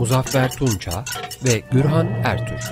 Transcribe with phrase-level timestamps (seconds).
[0.00, 1.04] Muzaffer Tunça
[1.44, 2.70] ve Gürhan Ertür.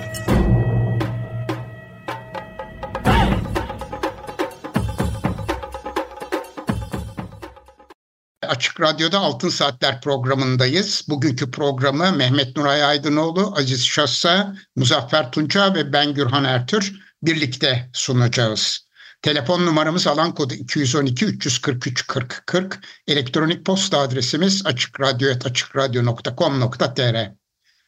[8.47, 11.05] Açık Radyo'da Altın Saatler programındayız.
[11.09, 18.88] Bugünkü programı Mehmet Nuray Aydınoğlu, Aziz Şassa, Muzaffer Tunca ve ben Gürhan Ertür birlikte sunacağız.
[19.21, 22.79] Telefon numaramız alan kodu 212 343 40 40.
[23.07, 27.31] Elektronik posta adresimiz açıkradyo.com.tr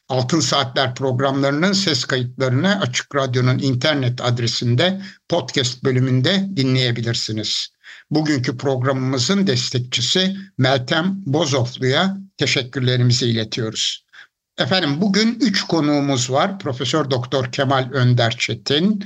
[0.09, 7.67] Altın Saatler programlarının ses kayıtlarını Açık Radyo'nun internet adresinde podcast bölümünde dinleyebilirsiniz.
[8.09, 14.05] Bugünkü programımızın destekçisi Meltem Bozoflu'ya teşekkürlerimizi iletiyoruz.
[14.57, 16.59] Efendim bugün üç konuğumuz var.
[16.59, 19.05] Profesör Doktor Kemal Önder Çetin,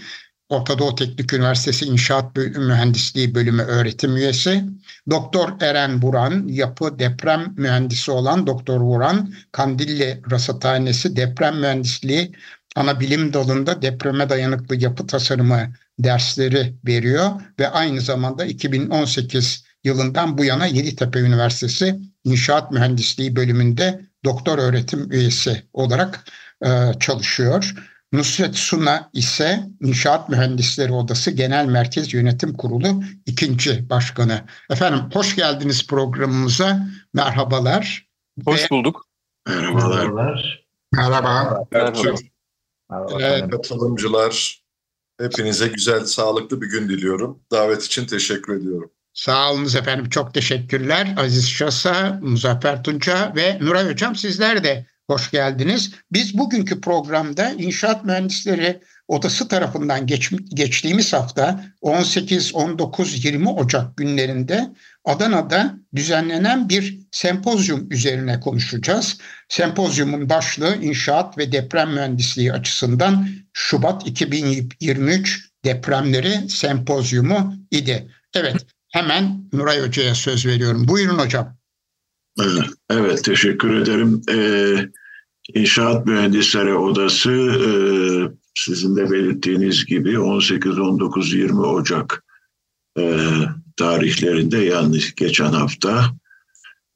[0.50, 4.64] Orta Doğu Teknik Üniversitesi İnşaat Mühendisliği Bölümü öğretim üyesi.
[5.10, 12.32] Doktor Eren Buran, yapı deprem mühendisi olan Doktor Buran, Kandilli Rasathanesi Deprem Mühendisliği
[12.76, 20.46] ana bilim dalında depreme dayanıklı yapı tasarımı dersleri veriyor ve aynı zamanda 2018 yılından bu
[20.46, 26.26] yana Yeditepe Üniversitesi İnşaat Mühendisliği bölümünde doktor öğretim üyesi olarak
[26.66, 27.76] e, çalışıyor.
[28.16, 34.42] Nusret Suna ise İnşaat Mühendisleri Odası Genel Merkez Yönetim Kurulu ikinci başkanı.
[34.70, 36.88] Efendim hoş geldiniz programımıza.
[37.14, 38.08] Merhabalar.
[38.46, 39.06] Hoş bulduk.
[39.48, 40.66] Merhabalar.
[40.94, 41.66] Merhaba.
[41.72, 42.20] Merhaba.
[43.20, 43.50] Merhaba.
[43.50, 44.64] Katılımcılar,
[45.20, 47.40] hepinize güzel, sağlıklı bir gün diliyorum.
[47.52, 48.92] Davet için teşekkür ediyorum.
[49.14, 50.10] Sağ olunuz efendim.
[50.10, 51.16] Çok teşekkürler.
[51.18, 55.92] Aziz Şasa, Muzaffer Tunca ve Nuray Hocam sizler de hoş geldiniz.
[56.12, 64.70] Biz bugünkü programda İnşaat Mühendisleri Odası tarafından geç, geçtiğimiz hafta 18, 19, 20 Ocak günlerinde
[65.06, 69.18] Adana'da düzenlenen bir sempozyum üzerine konuşacağız.
[69.50, 78.12] Sempozyumun başlığı İnşaat ve Deprem Mühendisliği açısından Şubat 2023 depremleri sempozyumu idi.
[78.36, 78.56] Evet,
[78.92, 80.88] hemen Nuray Hoca'ya söz veriyorum.
[80.88, 81.58] Buyurun hocam.
[82.90, 84.22] Evet, teşekkür ederim.
[84.30, 84.90] Ee,
[85.54, 87.70] İnşaat Mühendisleri Odası e,
[88.56, 92.24] sizin de belirttiğiniz gibi 18, 19, 20 Ocak
[93.00, 93.20] e,
[93.78, 96.12] tarihlerinde yani geçen hafta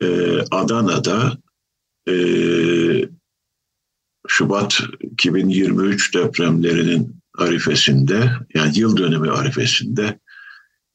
[0.01, 1.37] e, Adana'da
[2.09, 2.15] e,
[4.27, 10.19] Şubat 2023 depremlerinin arifesinde yani yıl dönümü arifesinde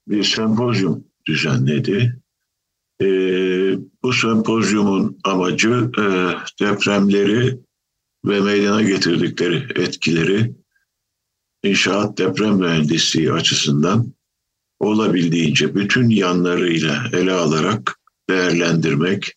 [0.08, 2.23] bir sempozyum düzenledi.
[3.00, 3.06] E,
[4.02, 6.04] bu sempozyumun amacı e,
[6.64, 7.58] depremleri
[8.24, 10.52] ve meydana getirdikleri etkileri
[11.64, 14.14] inşaat deprem mühendisliği açısından
[14.80, 18.00] olabildiğince bütün yanlarıyla ele alarak
[18.30, 19.34] değerlendirmek,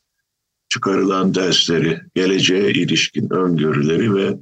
[0.70, 4.38] çıkarılan dersleri, geleceğe ilişkin öngörüleri ve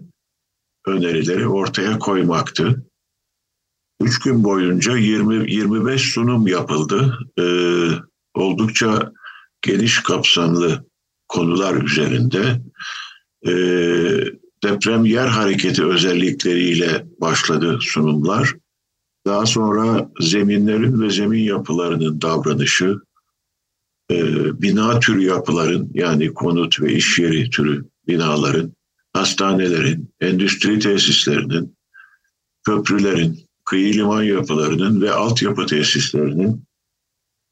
[0.88, 2.86] önerileri ortaya koymaktı.
[4.02, 7.20] Üç gün boyunca 20-25 sunum yapıldı.
[7.40, 7.90] Ee,
[8.36, 9.12] oldukça
[9.62, 10.86] geniş kapsamlı
[11.28, 12.62] konular üzerinde.
[13.48, 14.26] Ee,
[14.64, 18.56] deprem yer hareketi özellikleriyle başladı sunumlar.
[19.26, 23.00] Daha sonra zeminlerin ve zemin yapılarının davranışı,
[24.12, 24.16] e,
[24.62, 28.74] bina türü yapıların yani konut ve iş yeri türü binaların,
[29.14, 31.78] hastanelerin, endüstri tesislerinin,
[32.64, 36.66] köprülerin, kıyı liman yapılarının ve altyapı tesislerinin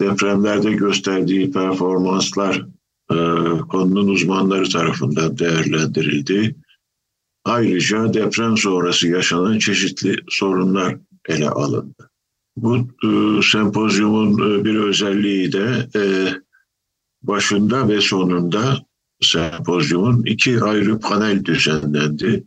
[0.01, 2.65] depremlerde gösterdiği performanslar
[3.11, 3.15] e,
[3.69, 6.55] konunun uzmanları tarafından değerlendirildi.
[7.45, 10.97] Ayrıca deprem sonrası yaşanan çeşitli sorunlar
[11.28, 12.09] ele alındı.
[12.57, 16.01] Bu e, sempozyumun e, bir özelliği de e,
[17.23, 18.85] başında ve sonunda
[19.22, 22.43] sempozyumun iki ayrı panel düzenlendi.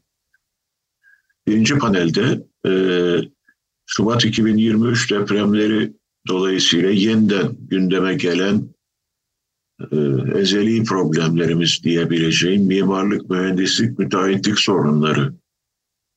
[1.46, 2.72] Birinci panelde e,
[3.86, 5.92] Şubat 2023 depremleri
[6.26, 8.68] dolayısıyla yeniden gündeme gelen
[9.92, 9.96] e,
[10.38, 15.34] ezeli problemlerimiz diyebileceğim mimarlık, mühendislik, müteahhitlik sorunları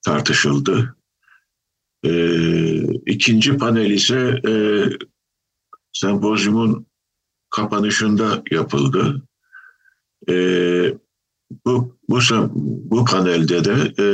[0.06, 0.96] tartışıldı.
[2.04, 2.12] E,
[3.06, 4.54] ikinci panel ise e,
[5.94, 6.86] sempozyumun
[7.50, 9.22] kapanışında yapıldı.
[10.30, 10.34] E,
[11.66, 12.20] bu, bu,
[12.92, 14.06] bu panelde de e,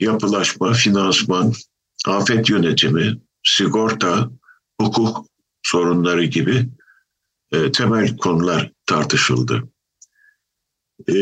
[0.00, 1.52] yapılaşma, finansman,
[2.06, 4.30] afet yönetimi, sigorta,
[4.80, 5.26] hukuk
[5.62, 6.68] sorunları gibi
[7.52, 9.62] e, temel konular tartışıldı.
[11.08, 11.14] E,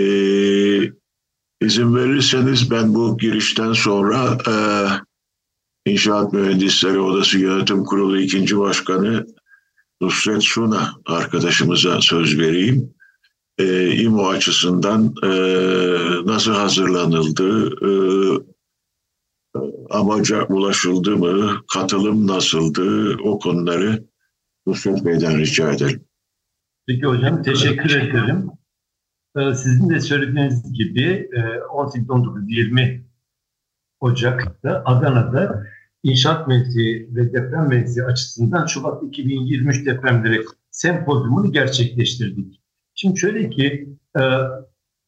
[1.61, 4.55] izin verirseniz ben bu girişten sonra e,
[5.91, 9.27] İnşaat Mühendisleri Odası Yönetim Kurulu ikinci Başkanı
[10.01, 12.95] Nusret Suna arkadaşımıza söz vereyim.
[13.59, 15.29] E, İMO açısından e,
[16.27, 17.91] nasıl hazırlanıldı, e,
[19.91, 24.05] amaca ulaşıldı mı, katılım nasıldı o konuları
[24.67, 26.05] Nusret Bey'den rica ederim.
[26.87, 28.51] Peki hocam teşekkür ederim.
[29.37, 31.31] Ee, sizin de söylediğiniz gibi
[31.73, 33.05] 18-19-20 e,
[34.01, 35.67] Ocak'ta Adana'da
[36.03, 42.63] inşaat mevzi ve deprem mevzi açısından Şubat 2023 depremleri sempozyumunu gerçekleştirdik.
[42.95, 44.23] Şimdi şöyle ki e,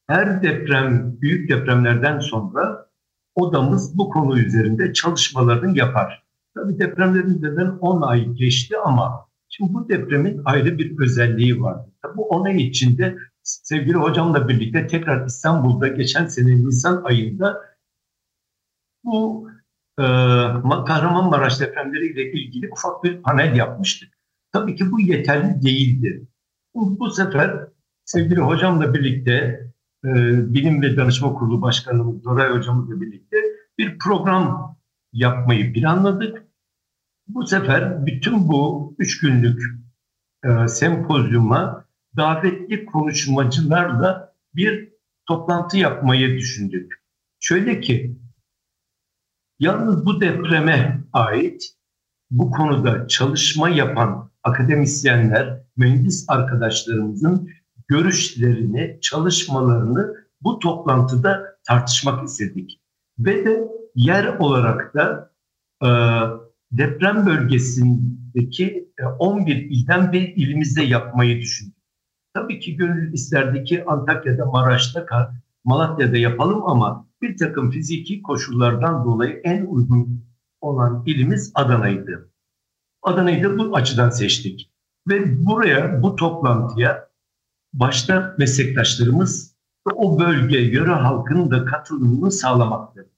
[0.07, 2.90] her deprem, büyük depremlerden sonra
[3.35, 6.25] odamız bu konu üzerinde çalışmalarını yapar.
[6.55, 11.87] Tabii depremlerin üzerinden 10 ay geçti ama şimdi bu depremin ayrı bir özelliği var.
[12.17, 17.61] Bu 10 ay içinde sevgili hocamla birlikte tekrar İstanbul'da geçen sene Nisan ayında
[19.05, 19.49] bu
[19.99, 20.05] e,
[20.87, 24.15] Kahramanmaraş depremleriyle ilgili ufak bir panel yapmıştık.
[24.53, 26.27] Tabii ki bu yeterli değildi.
[26.75, 27.69] Bu sefer
[28.05, 29.61] sevgili hocamla birlikte
[30.05, 30.11] e,
[30.55, 33.37] Bilim ve Danışma Kurulu Başkanımız Doray hocamızla birlikte
[33.79, 34.77] bir program
[35.13, 36.47] yapmayı planladık.
[37.29, 39.63] Bu sefer bütün bu üç günlük
[40.45, 41.85] e, sempozyuma
[42.17, 44.93] davetli konuşmacılarla bir
[45.27, 47.01] toplantı yapmayı düşündük.
[47.41, 48.21] Şöyle ki
[49.61, 51.77] Yalnız bu depreme ait
[52.31, 57.51] bu konuda çalışma yapan akademisyenler, mühendis arkadaşlarımızın
[57.91, 62.81] görüşlerini, çalışmalarını bu toplantıda tartışmak istedik.
[63.19, 65.33] Ve de yer olarak da
[65.83, 65.89] e,
[66.73, 71.77] deprem bölgesindeki 11 e, ilden bir ilimizde yapmayı düşündük.
[72.35, 75.07] Tabii ki gönül isterdi ki Antakya'da, Maraş'ta,
[75.65, 80.25] Malatya'da yapalım ama bir takım fiziki koşullardan dolayı en uygun
[80.61, 82.31] olan ilimiz Adana'ydı.
[83.03, 84.71] Adana'yı da bu açıdan seçtik.
[85.09, 87.10] Ve buraya, bu toplantıya
[87.73, 89.57] başta meslektaşlarımız
[89.89, 93.11] ve o bölge, yöre halkının da katılımını sağlamaktı.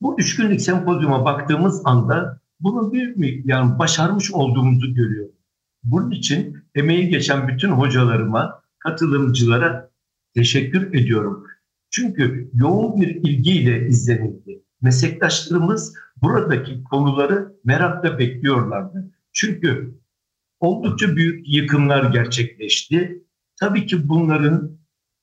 [0.00, 5.34] Bu üç günlük sempozyuma baktığımız anda bunu bir yani başarmış olduğumuzu görüyorum.
[5.84, 9.90] Bunun için emeği geçen bütün hocalarıma, katılımcılara
[10.34, 11.46] teşekkür ediyorum.
[11.90, 14.62] Çünkü yoğun bir ilgiyle izlenildi.
[14.82, 19.10] Meslektaşlarımız buradaki konuları merakla bekliyorlardı.
[19.32, 19.98] Çünkü
[20.60, 23.24] oldukça büyük yıkımlar gerçekleşti.
[23.62, 24.78] Tabii ki bunların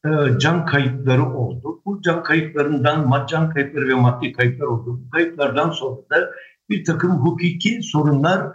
[0.06, 0.09] e,
[0.39, 1.81] can kayıpları oldu.
[1.86, 5.01] Bu can kayıplarından can kayıpları ve maddi kayıplar oldu.
[5.06, 6.30] Bu kayıplardan sonra da
[6.69, 8.47] bir takım hukuki sorunlar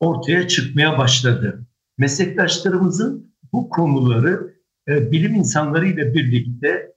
[0.00, 1.66] ortaya çıkmaya başladı.
[1.98, 4.54] Meslektaşlarımızın bu konuları
[4.88, 6.92] e, bilim insanlarıyla birlikte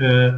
[0.00, 0.30] e,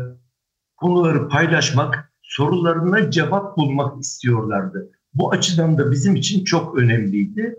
[0.76, 4.90] konuları paylaşmak, sorularına cevap bulmak istiyorlardı.
[5.14, 7.56] Bu açıdan da bizim için çok önemliydi.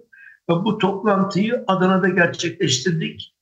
[0.49, 3.35] Ve bu toplantıyı Adana'da gerçekleştirdik.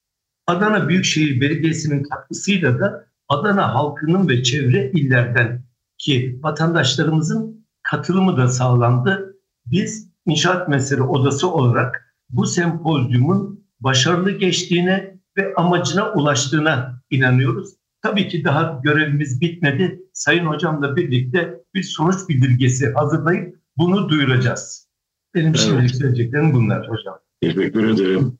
[0.49, 5.63] Adana Büyükşehir Belediyesi'nin katkısıyla da Adana halkının ve çevre illerden
[5.97, 9.35] ki vatandaşlarımızın katılımı da sağlandı.
[9.65, 17.69] Biz İnşaat Mesele Odası olarak bu sempozyumun başarılı geçtiğine ve amacına ulaştığına inanıyoruz.
[18.01, 20.01] Tabii ki daha görevimiz bitmedi.
[20.13, 24.89] Sayın Hocamla birlikte bir sonuç bildirgesi hazırlayıp bunu duyuracağız.
[25.35, 25.59] Benim evet.
[25.59, 27.19] şimdilik söyleyeceklerim bunlar hocam.
[27.41, 28.38] Teşekkür ederim.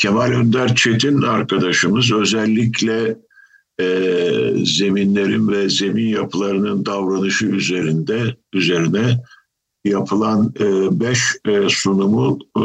[0.00, 3.16] Kemal Önder Çetin arkadaşımız özellikle
[3.80, 3.86] e,
[4.64, 9.22] zeminlerin ve zemin yapılarının davranışı üzerinde üzerine
[9.84, 12.62] yapılan e, beş e, sunumu e,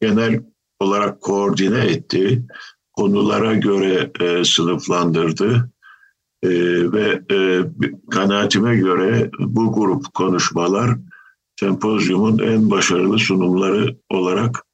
[0.00, 0.40] genel
[0.80, 2.42] olarak koordine etti
[2.92, 5.70] konulara göre e, sınıflandırdı
[6.42, 6.50] e,
[6.92, 7.60] ve e,
[8.10, 10.90] kanaatime göre bu grup konuşmalar
[11.60, 14.64] sempozyumun en başarılı sunumları olarak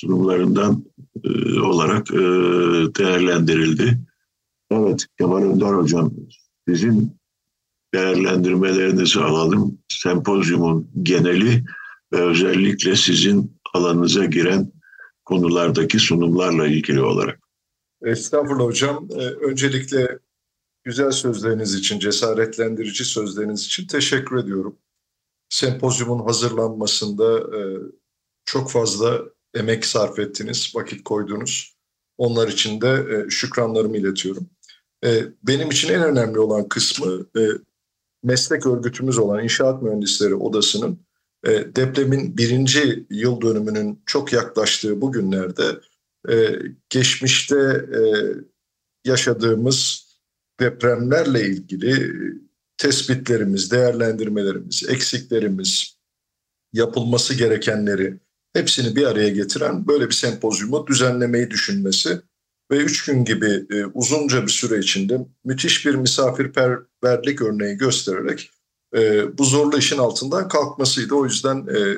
[0.00, 0.84] sunumlarından
[1.24, 2.16] e, olarak e,
[2.98, 3.98] değerlendirildi.
[4.70, 6.12] Evet Kemal Önder Hocam
[6.68, 7.18] sizin
[7.94, 9.78] değerlendirmelerinizi alalım.
[9.88, 11.64] Sempozyumun geneli
[12.12, 14.72] ve özellikle sizin alanınıza giren
[15.24, 17.40] konulardaki sunumlarla ilgili olarak.
[18.02, 19.08] Estağfurullah hocam.
[19.10, 20.18] Ee, öncelikle
[20.84, 24.76] güzel sözleriniz için, cesaretlendirici sözleriniz için teşekkür ediyorum.
[25.48, 27.60] Sempozyumun hazırlanmasında e,
[28.44, 29.22] çok fazla
[29.54, 31.78] emek sarf ettiniz, vakit koydunuz.
[32.18, 34.50] Onlar için de e, şükranlarımı iletiyorum.
[35.04, 37.42] E, benim için en önemli olan kısmı e,
[38.22, 41.08] meslek örgütümüz olan İnşaat Mühendisleri Odası'nın
[41.76, 45.62] depremin birinci yıl dönümünün çok yaklaştığı bu günlerde
[46.90, 47.86] geçmişte
[49.04, 50.08] yaşadığımız
[50.60, 52.12] depremlerle ilgili
[52.78, 55.98] tespitlerimiz, değerlendirmelerimiz, eksiklerimiz,
[56.72, 58.18] yapılması gerekenleri
[58.58, 62.20] hepsini bir araya getiren böyle bir sempozyumu düzenlemeyi düşünmesi
[62.70, 68.50] ve üç gün gibi e, uzunca bir süre içinde müthiş bir misafirperverlik örneği göstererek
[68.96, 71.14] e, bu zorlu işin altından kalkmasıydı.
[71.14, 71.96] O yüzden e,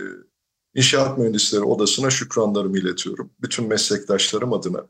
[0.74, 3.30] İnşaat Mühendisleri Odası'na şükranlarımı iletiyorum.
[3.42, 4.86] Bütün meslektaşlarım adına.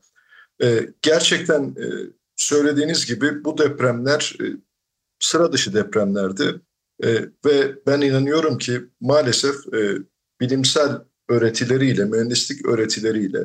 [0.63, 1.87] E, gerçekten e,
[2.37, 4.45] söylediğiniz gibi bu depremler e,
[5.21, 6.61] sıra dışı depremlerdi.
[7.05, 7.09] E,
[7.47, 9.99] ve ben inanıyorum ki maalesef e,
[10.41, 13.39] bilimsel öğretileriyle, mühendislik öğretileriyle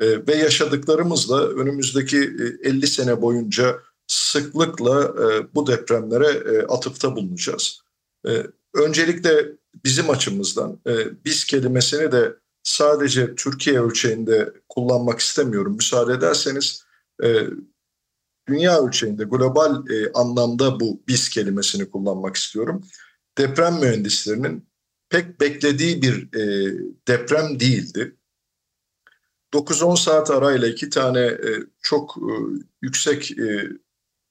[0.00, 2.18] e, ve yaşadıklarımızla önümüzdeki
[2.62, 7.80] e, 50 sene boyunca sıklıkla e, bu depremlere e, atıfta bulunacağız.
[8.28, 9.46] E, öncelikle
[9.84, 15.74] bizim açımızdan e, biz kelimesini de sadece Türkiye ölçeğinde kullanmak istemiyorum.
[15.74, 16.84] Müsaade ederseniz
[17.24, 17.46] e,
[18.48, 22.84] dünya ölçeğinde global e, anlamda bu biz kelimesini kullanmak istiyorum.
[23.38, 24.68] Deprem mühendislerinin
[25.14, 26.74] pek beklediği bir e,
[27.08, 28.16] deprem değildi.
[29.52, 31.50] 9-10 saat arayla iki tane e,
[31.82, 32.32] çok e,
[32.82, 33.68] yüksek e,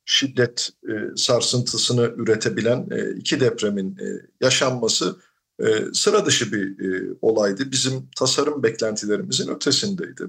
[0.06, 4.06] şiddet e, sarsıntısını üretebilen e, iki depremin e,
[4.42, 5.20] yaşanması
[5.60, 7.72] e, sıra dışı bir e, olaydı.
[7.72, 10.24] Bizim tasarım beklentilerimizin ötesindeydi.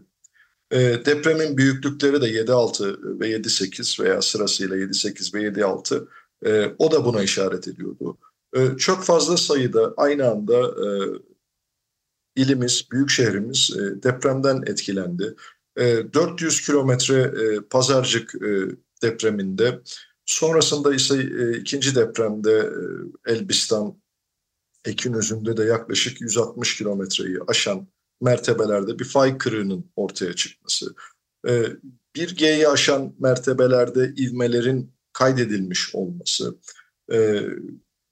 [0.71, 6.07] E, depremin büyüklükleri de 7.6 ve 7.8 veya sırasıyla 7.8 ve 7.6
[6.47, 8.19] e, o da buna işaret ediyordu.
[8.55, 10.89] E, çok fazla sayıda aynı anda e,
[12.37, 15.35] ilimiz, büyük şehrimiz e, depremden etkilendi.
[15.77, 18.69] E, 400 kilometre e, Pazarcık e,
[19.03, 19.81] depreminde,
[20.27, 22.71] sonrasında ise e, ikinci depremde
[23.27, 24.05] e, Elbistan,
[24.85, 27.87] Ekinözü'nde de yaklaşık 160 kilometreyi aşan
[28.21, 30.95] mertebelerde bir fay kırığının ortaya çıkması.
[31.49, 31.67] E,
[32.17, 36.59] 1G'yi aşan mertebelerde ivmelerin kaydedilmiş olması,
[37.13, 37.43] e,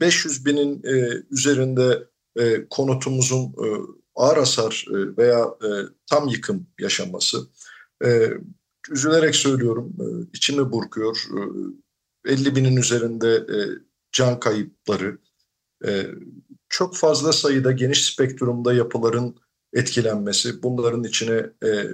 [0.03, 3.67] 500 binin e, üzerinde e, konutumuzun e,
[4.15, 5.69] ağır hasar e, veya e,
[6.07, 7.39] tam yıkım yaşaması.
[8.05, 8.31] E,
[8.91, 11.27] üzülerek söylüyorum, e, içimi burkuyor.
[12.27, 13.59] E, 50 binin üzerinde e,
[14.13, 15.19] can kayıpları,
[15.87, 16.07] e,
[16.69, 19.37] çok fazla sayıda geniş spektrumda yapıların
[19.73, 21.87] etkilenmesi, bunların içine e,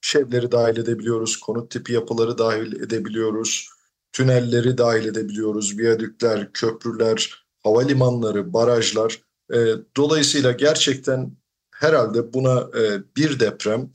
[0.00, 3.77] şevleri dahil edebiliyoruz, konut tipi yapıları dahil edebiliyoruz,
[4.12, 9.22] tünelleri dahil edebiliyoruz, viyadükler, köprüler, havalimanları, barajlar.
[9.52, 9.56] E,
[9.96, 11.32] dolayısıyla gerçekten
[11.74, 13.90] herhalde buna e, bir deprem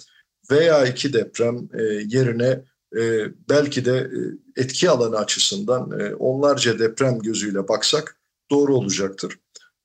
[0.52, 2.64] veya iki deprem e, yerine
[2.98, 8.18] e, belki de e, etki alanı açısından e, onlarca deprem gözüyle baksak
[8.52, 9.40] doğru olacaktır.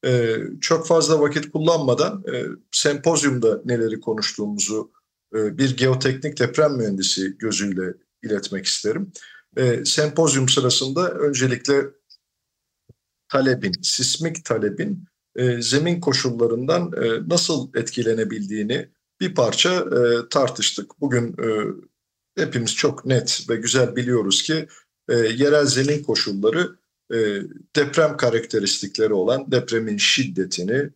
[0.04, 4.90] E, çok fazla vakit kullanmadan e, sempozyumda neleri konuştuğumuzu
[5.34, 9.12] e, bir geoteknik deprem mühendisi gözüyle iletmek isterim.
[9.58, 11.74] E, sempozyum sırasında öncelikle
[13.28, 15.04] talebin, sismik talebin
[15.36, 18.88] e, zemin koşullarından e, nasıl etkilenebildiğini
[19.20, 21.00] bir parça e, tartıştık.
[21.00, 21.46] Bugün e,
[22.42, 24.68] hepimiz çok net ve güzel biliyoruz ki
[25.08, 26.76] e, yerel zemin koşulları
[27.12, 27.16] e,
[27.76, 30.90] deprem karakteristikleri olan depremin şiddetini,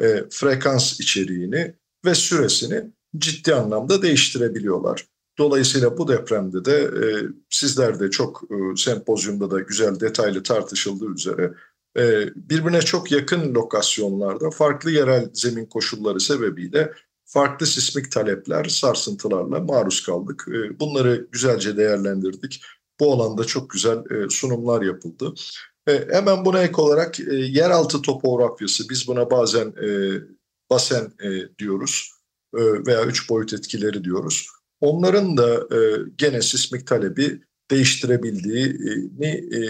[0.00, 5.06] e, frekans içeriğini ve süresini ciddi anlamda değiştirebiliyorlar.
[5.38, 7.04] Dolayısıyla bu depremde de e,
[7.50, 11.54] sizler de çok e, sempozyumda da güzel detaylı tartışıldığı üzere
[11.98, 16.92] e, birbirine çok yakın lokasyonlarda farklı yerel zemin koşulları sebebiyle
[17.24, 20.46] farklı sismik talepler, sarsıntılarla maruz kaldık.
[20.48, 22.62] E, bunları güzelce değerlendirdik.
[23.00, 25.34] Bu alanda çok güzel e, sunumlar yapıldı.
[25.88, 29.88] E, hemen buna ek olarak e, yeraltı topografyası, biz buna bazen e,
[30.70, 32.12] basen e, diyoruz
[32.54, 34.48] e, veya üç boyut etkileri diyoruz.
[34.80, 35.78] Onların da e,
[36.18, 39.60] gene sismik talebi değiştirebildiğini e,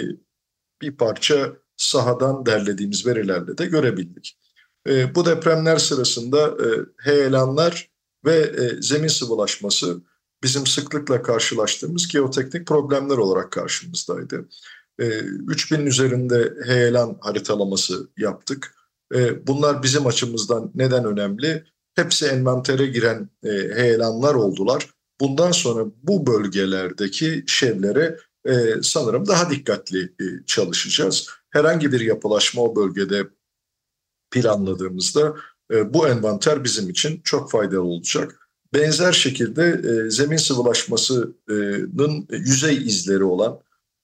[0.83, 4.39] bir parça sahadan derlediğimiz verilerle de görebildik.
[4.89, 6.69] E, bu depremler sırasında e,
[7.11, 7.91] heyelanlar
[8.25, 10.03] ve e, zemin sıvılaşması
[10.43, 14.49] bizim sıklıkla karşılaştığımız geoteknik problemler olarak karşımızdaydı.
[14.99, 18.75] E, 3000 üzerinde heyelan haritalaması yaptık.
[19.15, 21.65] E, bunlar bizim açımızdan neden önemli?
[21.95, 24.96] Hepsi envantere giren e, heyelanlar oldular.
[25.20, 31.28] Bundan sonra bu bölgelerdeki şevlere e, sanırım daha dikkatli e, çalışacağız.
[31.50, 33.28] Herhangi bir yapılaşma o bölgede
[34.30, 35.37] planladığımızda
[35.73, 38.49] e, bu envanter bizim için çok faydalı olacak.
[38.75, 43.61] benzer şekilde e, zemin sıvılaşmasının yüzey izleri olan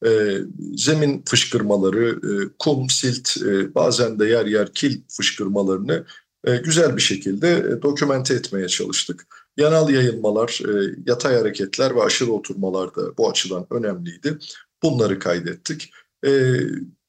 [0.07, 0.39] e,
[0.77, 6.05] zemin fışkırmaları, e, kum, silt, e, bazen de yer yer kil fışkırmalarını
[6.45, 9.42] e, güzel bir şekilde e, dokümente etmeye çalıştık.
[9.57, 14.39] Yanal yayılmalar, e, yatay hareketler ve aşırı oturmalar da bu açıdan önemliydi.
[14.83, 15.93] Bunları kaydettik.
[16.27, 16.31] E,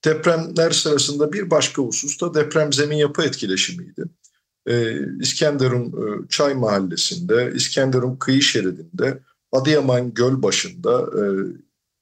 [0.05, 4.03] depremler sırasında bir başka husus da deprem zemin yapı etkileşimiydi.
[4.67, 9.19] E, İskenderun e, Çay Mahallesi'nde, İskenderun kıyı şeridinde,
[9.51, 11.23] Adıyaman Göl başında e,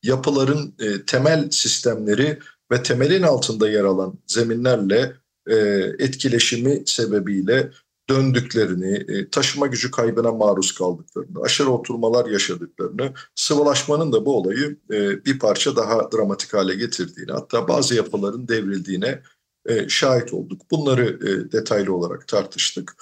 [0.04, 2.40] yapıların e, temel sistemleri
[2.72, 5.14] ve temelin altında yer alan zeminlerle
[5.48, 5.56] e,
[6.00, 7.72] etkileşimi sebebiyle
[8.12, 15.26] döndüklerini, e, taşıma gücü kaybına maruz kaldıklarını, aşırı oturmalar yaşadıklarını, sıvılaşmanın da bu olayı e,
[15.26, 19.22] bir parça daha dramatik hale getirdiğini, hatta bazı yapıların devrildiğine
[19.66, 20.62] e, şahit olduk.
[20.72, 22.96] Bunları detaylı olarak tartıştık.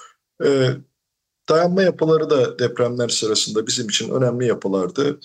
[1.48, 5.20] Dayanma yapıları da depremler sırasında bizim için önemli yapılardı.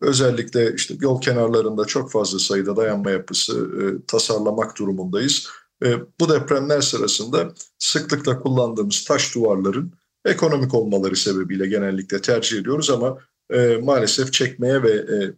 [0.00, 3.70] Özellikle işte yol kenarlarında çok fazla sayıda dayanma yapısı
[4.06, 5.48] tasarlamak durumundayız.
[5.84, 9.92] E, bu depremler sırasında sıklıkla kullandığımız taş duvarların
[10.24, 13.18] ekonomik olmaları sebebiyle genellikle tercih ediyoruz ama
[13.50, 15.34] e, maalesef çekmeye ve e,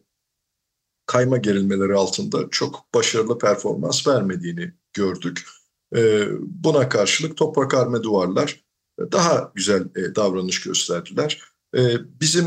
[1.07, 5.47] kayma gerilmeleri altında çok başarılı performans vermediğini gördük.
[6.41, 8.65] Buna karşılık toprak arme duvarlar
[9.13, 11.43] daha güzel davranış gösterdiler.
[12.21, 12.47] Bizim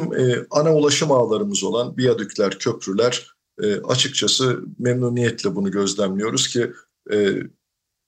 [0.51, 3.35] ana ulaşım ağlarımız olan viyadükler, köprüler
[3.83, 6.73] açıkçası memnuniyetle bunu gözlemliyoruz ki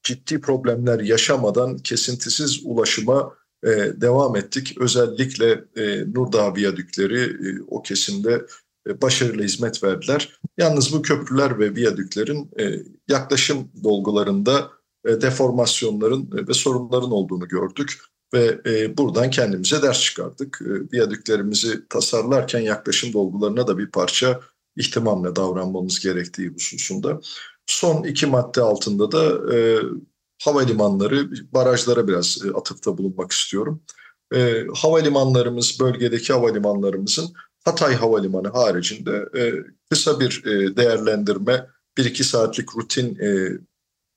[0.03, 3.69] ciddi problemler yaşamadan kesintisiz ulaşıma e,
[4.01, 4.77] devam ettik.
[4.79, 8.45] Özellikle e, Nurdağ viyadükleri e, o kesimde
[8.89, 10.39] e, başarılı hizmet verdiler.
[10.57, 14.71] Yalnız bu köprüler ve viyadüklerin e, yaklaşım dolgularında
[15.05, 17.97] e, deformasyonların e, ve sorunların olduğunu gördük
[18.33, 20.59] ve e, buradan kendimize ders çıkardık.
[20.61, 24.39] E, viyadüklerimizi tasarlarken yaklaşım dolgularına da bir parça
[24.75, 27.21] ihtimamla davranmamız gerektiği hususunda.
[27.71, 29.79] Son iki madde altında da e,
[30.43, 33.83] havalimanları, barajlara biraz e, atıfta bulunmak istiyorum.
[34.33, 37.33] E, havalimanlarımız, bölgedeki havalimanlarımızın
[37.65, 39.53] Hatay Havalimanı haricinde e,
[39.89, 43.49] kısa bir e, değerlendirme, bir iki saatlik rutin e,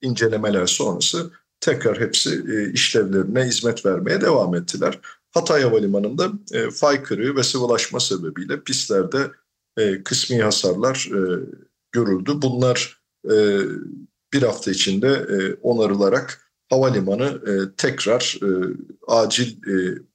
[0.03, 5.01] incelemeler sonrası tekrar hepsi e, işlevlerine hizmet vermeye devam ettiler.
[5.31, 9.31] Hatay Havalimanı'nda e, fay kırığı ve sıvılaşma sebebiyle pistlerde
[9.77, 11.21] e, kısmi hasarlar e,
[11.93, 12.33] görüldü.
[12.43, 13.04] Bunlar
[14.35, 18.49] bir hafta içinde e, onarılarak havalimanı e, tekrar e,
[19.07, 19.57] acil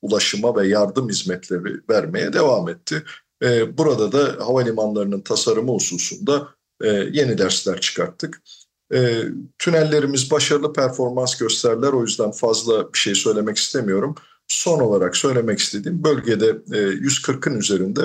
[0.01, 3.03] ulaşıma ve yardım hizmetleri vermeye devam etti.
[3.77, 6.47] Burada da havalimanlarının tasarımı hususunda
[7.11, 8.41] yeni dersler çıkarttık.
[9.59, 11.93] Tünellerimiz başarılı performans gösterdiler.
[11.93, 14.15] O yüzden fazla bir şey söylemek istemiyorum.
[14.47, 18.01] Son olarak söylemek istediğim bölgede e, 140'ın üzerinde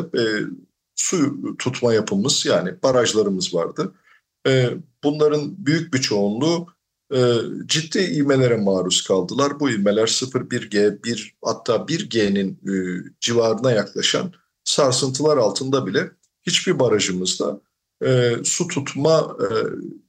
[0.94, 3.92] su tutma yapımız yani barajlarımız vardı.
[4.46, 4.70] E,
[5.04, 6.66] bunların büyük bir çoğunluğu
[7.14, 9.60] e, ciddi ivmelere maruz kaldılar.
[9.60, 12.74] Bu ivmeler 0-1G, 1 hatta 1G'nin e,
[13.20, 14.32] civarına yaklaşan
[14.64, 16.10] sarsıntılar altında bile
[16.42, 17.60] hiçbir barajımızda
[18.04, 19.46] e, su tutma e,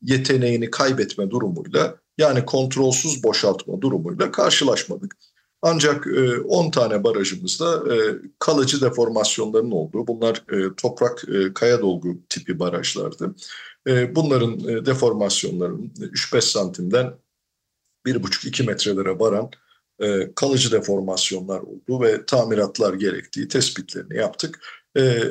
[0.02, 5.16] yeteneğini kaybetme durumuyla yani kontrolsüz boşaltma durumuyla karşılaşmadık.
[5.62, 7.98] Ancak e, 10 tane barajımızda e,
[8.40, 13.36] kalıcı deformasyonların olduğu, bunlar e, toprak e, kaya dolgu tipi barajlardı.
[13.88, 17.14] E, bunların e, deformasyonlarının 3-5 santimden
[18.06, 19.52] 1,5-2 metrelere varan
[20.00, 24.60] e, kalıcı deformasyonlar olduğu ve tamiratlar gerektiği tespitlerini yaptık.
[24.98, 25.22] E,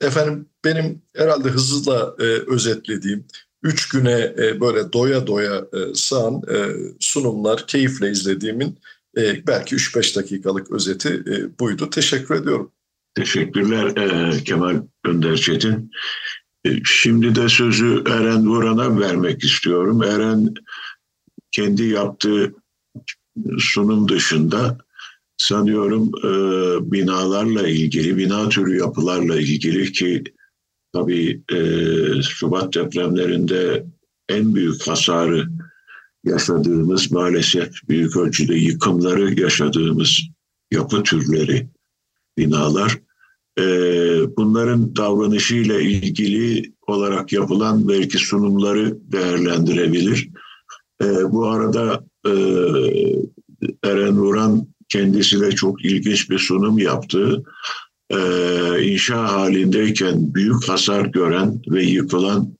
[0.00, 3.24] efendim benim herhalde hızla e, özetlediğim
[3.62, 6.56] üç güne e, böyle doya doya e, sığan e,
[7.00, 8.78] sunumlar keyifle izlediğimin
[9.16, 11.90] e, belki 3-5 dakikalık özeti e, buydu.
[11.90, 12.72] Teşekkür ediyorum.
[13.14, 15.90] Teşekkürler e, Kemal Önder Çetin.
[16.66, 20.02] E, şimdi de sözü Eren Vuran'a vermek istiyorum.
[20.02, 20.54] Eren
[21.50, 22.54] kendi yaptığı
[23.58, 24.78] sunum dışında
[25.36, 26.30] sanıyorum e,
[26.92, 30.24] binalarla ilgili, bina türü yapılarla ilgili ki
[30.92, 31.58] tabii e,
[32.22, 33.86] Şubat depremlerinde
[34.28, 35.48] en büyük hasarı
[36.24, 40.20] yaşadığımız maalesef büyük ölçüde yıkımları yaşadığımız
[40.72, 41.68] yapı türleri,
[42.38, 43.05] binalar.
[43.58, 43.62] E,
[44.36, 50.28] bunların davranışıyla ilgili olarak yapılan belki sunumları değerlendirebilir.
[51.02, 52.32] E, bu arada e,
[53.84, 57.44] Eren Vuran kendisi de çok ilginç bir sunum yaptı.
[58.10, 62.56] Ee, inşa halindeyken büyük hasar gören ve yıkılan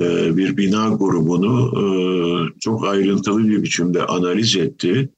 [0.00, 1.84] e, bir bina grubunu e,
[2.60, 5.08] çok ayrıntılı bir biçimde analiz etti.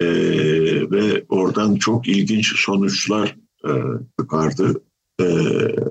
[0.00, 0.06] e,
[0.90, 3.72] ve oradan çok ilginç sonuçlar e,
[4.20, 4.80] çıkardı.
[5.20, 5.24] E,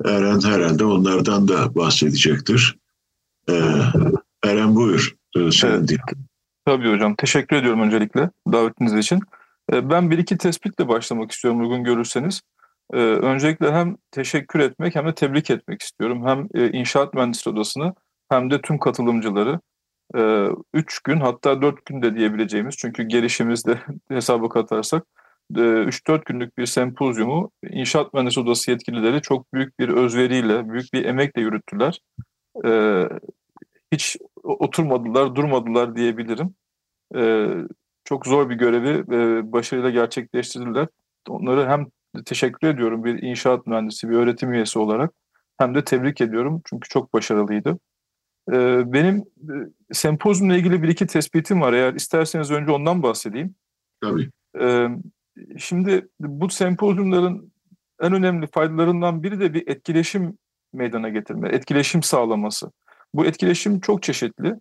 [0.05, 2.77] Eren herhalde onlardan da bahsedecektir.
[3.49, 3.53] E,
[4.43, 5.89] Eren buyur, e, sen evet.
[6.65, 9.19] Tabii hocam, teşekkür ediyorum öncelikle davetiniz için.
[9.73, 12.41] E, ben bir iki tespitle başlamak istiyorum uygun görürseniz.
[12.93, 16.25] E, öncelikle hem teşekkür etmek hem de tebrik etmek istiyorum.
[16.25, 17.93] Hem e, İnşaat Mühendisleri Odası'nı
[18.29, 19.59] hem de tüm katılımcıları
[20.15, 25.03] e, üç gün hatta dört gün de diyebileceğimiz çünkü gelişimizde hesaba katarsak
[25.53, 31.41] 3-4 günlük bir sempozyumu İnşaat Mühendisleri Odası yetkilileri çok büyük bir özveriyle, büyük bir emekle
[31.41, 32.01] yürüttüler.
[33.91, 36.55] Hiç oturmadılar, durmadılar diyebilirim.
[38.05, 39.03] Çok zor bir görevi
[39.51, 40.87] başarıyla gerçekleştirdiler.
[41.29, 41.87] Onları hem
[42.25, 45.11] teşekkür ediyorum bir inşaat mühendisi, bir öğretim üyesi olarak
[45.57, 47.79] hem de tebrik ediyorum çünkü çok başarılıydı.
[48.51, 49.53] Ee, benim e,
[49.91, 51.73] sempozyumla ilgili bir iki tespitim var.
[51.73, 53.55] Eğer isterseniz önce ondan bahsedeyim.
[54.01, 54.29] Tabii.
[55.57, 57.51] Şimdi bu sempozyumların
[58.01, 60.37] en önemli faydalarından biri de bir etkileşim
[60.73, 62.71] meydana getirme, etkileşim sağlaması.
[63.13, 64.55] Bu etkileşim çok çeşitli.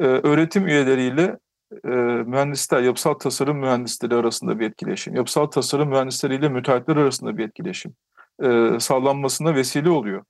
[0.00, 1.38] Ee, öğretim üyeleriyle
[1.84, 1.88] e,
[2.26, 7.94] mühendisler, yapısal tasarım mühendisleri arasında bir etkileşim, yapısal tasarım mühendisleriyle müteahhitler arasında bir etkileşim
[8.42, 10.24] e, sağlanmasına vesile oluyor.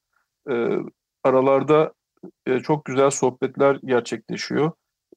[0.50, 0.54] E,
[1.24, 1.92] aralarda
[2.46, 4.72] e, çok güzel sohbetler gerçekleşiyor.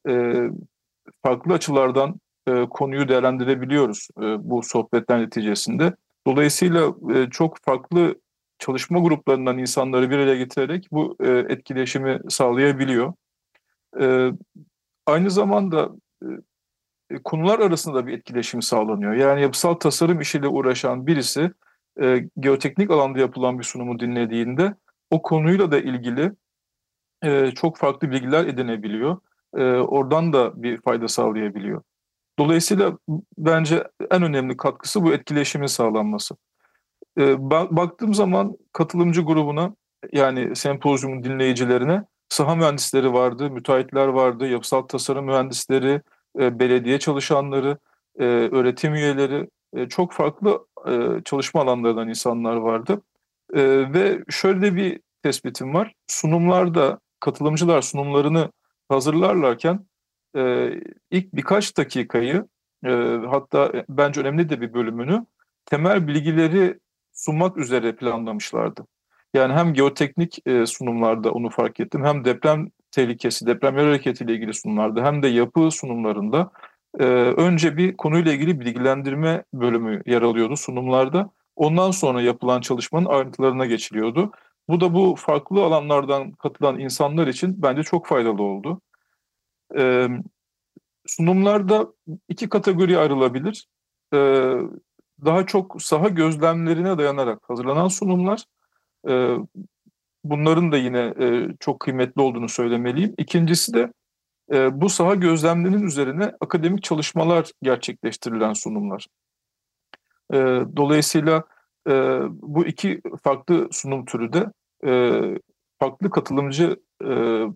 [0.08, 0.34] E,
[1.22, 5.94] farklı açılardan e, konuyu değerlendirebiliyoruz e, bu sohbetler neticesinde.
[6.26, 8.14] Dolayısıyla e, çok farklı
[8.58, 13.12] çalışma gruplarından insanları bir araya getirerek bu e, etkileşimi sağlayabiliyor.
[14.00, 14.30] E,
[15.06, 15.90] aynı zamanda
[17.10, 19.14] e, konular arasında bir etkileşim sağlanıyor.
[19.14, 21.52] Yani yapısal tasarım işiyle uğraşan birisi
[22.02, 24.74] e, geoteknik alanda yapılan bir sunumu dinlediğinde
[25.10, 26.32] o konuyla da ilgili
[27.22, 29.18] e, çok farklı bilgiler edinebiliyor.
[29.56, 31.82] E, oradan da bir fayda sağlayabiliyor.
[32.40, 32.98] Dolayısıyla
[33.38, 36.34] bence en önemli katkısı bu etkileşimin sağlanması.
[37.18, 39.74] E, baktığım zaman katılımcı grubuna
[40.12, 46.02] yani sempozyumun dinleyicilerine saha mühendisleri vardı, müteahhitler vardı, yapısal tasarım mühendisleri,
[46.40, 47.78] e, belediye çalışanları,
[48.18, 50.66] e, öğretim üyeleri, e, çok farklı
[51.24, 53.02] çalışma alanlarından insanlar vardı.
[53.94, 55.94] Ve şöyle bir tespitim var.
[56.06, 58.52] Sunumlarda katılımcılar sunumlarını
[58.88, 59.86] hazırlarlarken
[60.36, 60.70] e,
[61.10, 62.46] ilk birkaç dakikayı
[62.84, 62.90] e,
[63.30, 65.26] hatta bence önemli de bir bölümünü
[65.66, 66.78] temel bilgileri
[67.12, 68.86] sunmak üzere planlamışlardı.
[69.34, 74.54] Yani hem geoteknik e, sunumlarda onu fark ettim hem deprem tehlikesi, deprem yer hareketiyle ilgili
[74.54, 76.50] sunumlarda hem de yapı sunumlarında
[76.98, 77.04] e,
[77.36, 81.30] önce bir konuyla ilgili bilgilendirme bölümü yer alıyordu sunumlarda.
[81.56, 84.32] Ondan sonra yapılan çalışmanın ayrıntılarına geçiliyordu.
[84.68, 88.80] Bu da bu farklı alanlardan katılan insanlar için bence çok faydalı oldu.
[89.76, 90.08] Ee,
[91.06, 91.92] sunumlarda
[92.28, 93.66] iki kategori ayrılabilir.
[94.14, 94.56] Ee,
[95.24, 98.44] daha çok saha gözlemlerine dayanarak hazırlanan sunumlar.
[99.08, 99.36] Ee,
[100.24, 103.14] bunların da yine e, çok kıymetli olduğunu söylemeliyim.
[103.18, 103.92] İkincisi de
[104.52, 109.06] e, bu saha gözlemlerinin üzerine akademik çalışmalar gerçekleştirilen sunumlar.
[110.32, 110.36] E,
[110.76, 111.44] dolayısıyla
[111.88, 111.92] e,
[112.30, 114.46] bu iki farklı sunum türü de
[114.86, 115.22] e,
[115.78, 117.08] farklı katılımcı e,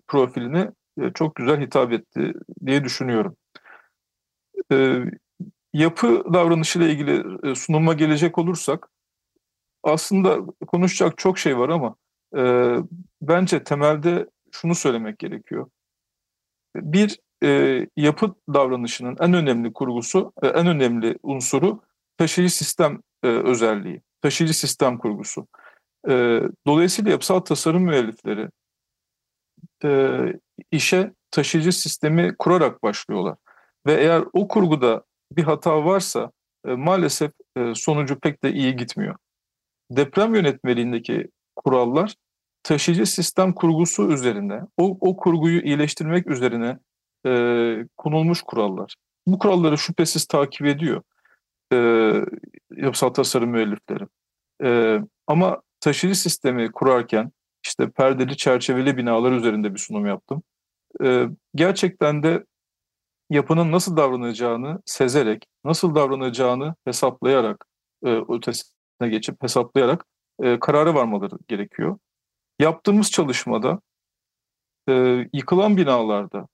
[0.07, 0.71] profiline e,
[1.13, 2.33] çok güzel hitap etti
[2.65, 3.35] diye düşünüyorum.
[4.71, 5.03] E,
[5.73, 8.89] yapı davranışıyla ilgili e, sunuma gelecek olursak
[9.83, 11.95] aslında konuşacak çok şey var ama
[12.37, 12.75] e,
[13.21, 15.69] bence temelde şunu söylemek gerekiyor.
[16.75, 21.81] Bir e, yapı davranışının en önemli kurgusu, e, en önemli unsuru
[22.17, 25.47] taşıyıcı sistem e, özelliği, taşıyıcı sistem kurgusu.
[26.09, 28.49] E, dolayısıyla yapısal tasarım müellifleri
[29.83, 30.19] e,
[30.71, 33.35] işe taşıyıcı sistemi kurarak başlıyorlar.
[33.85, 36.31] Ve eğer o kurguda bir hata varsa
[36.67, 39.15] e, maalesef e, sonucu pek de iyi gitmiyor.
[39.91, 42.15] Deprem yönetmeliğindeki kurallar
[42.63, 46.77] taşıyıcı sistem kurgusu üzerine, o, o kurguyu iyileştirmek üzerine
[47.25, 47.31] e,
[47.97, 48.95] konulmuş kurallar.
[49.27, 51.01] Bu kuralları şüphesiz takip ediyor
[51.73, 51.77] e,
[52.77, 54.07] yapısal tasarım müellifleri.
[54.63, 57.31] E, ama taşıyıcı sistemi kurarken
[57.65, 60.43] işte perdeli çerçeveli binalar üzerinde bir sunum yaptım.
[61.03, 62.45] Ee, gerçekten de
[63.29, 67.65] yapının nasıl davranacağını sezerek, nasıl davranacağını hesaplayarak,
[68.05, 70.05] e, ötesine geçip hesaplayarak
[70.43, 71.97] e, kararı varmaları gerekiyor.
[72.59, 73.79] Yaptığımız çalışmada
[74.89, 76.47] e, yıkılan binalarda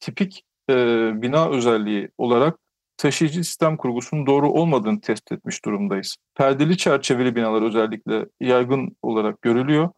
[0.00, 0.74] tipik e,
[1.22, 2.58] bina özelliği olarak
[2.96, 6.16] taşıyıcı sistem kurgusunun doğru olmadığını tespit etmiş durumdayız.
[6.34, 9.90] Perdeli çerçeveli binalar özellikle yaygın olarak görülüyor.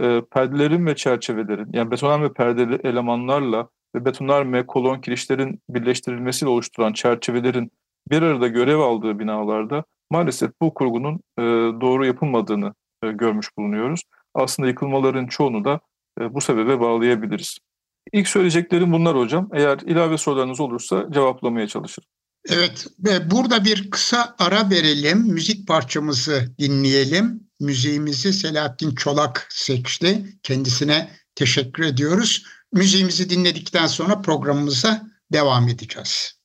[0.00, 7.72] E, perdelerin ve çerçevelerin yani betonarme perdeli elemanlarla ve betonarme, kolon, kirişlerin birleştirilmesiyle oluşturan çerçevelerin
[8.10, 11.42] bir arada görev aldığı binalarda maalesef bu kurgunun e,
[11.80, 14.02] doğru yapılmadığını e, görmüş bulunuyoruz.
[14.34, 15.80] Aslında yıkılmaların çoğunu da
[16.20, 17.58] e, bu sebebe bağlayabiliriz.
[18.12, 19.48] İlk söyleyeceklerim bunlar hocam.
[19.52, 22.08] Eğer ilave sorularınız olursa cevaplamaya çalışırım.
[22.48, 25.18] Evet, ve burada bir kısa ara verelim.
[25.18, 27.40] Müzik parçamızı dinleyelim.
[27.60, 30.38] Müziğimizi Selahattin Çolak seçti.
[30.42, 32.44] Kendisine teşekkür ediyoruz.
[32.72, 36.40] Müziğimizi dinledikten sonra programımıza devam edeceğiz.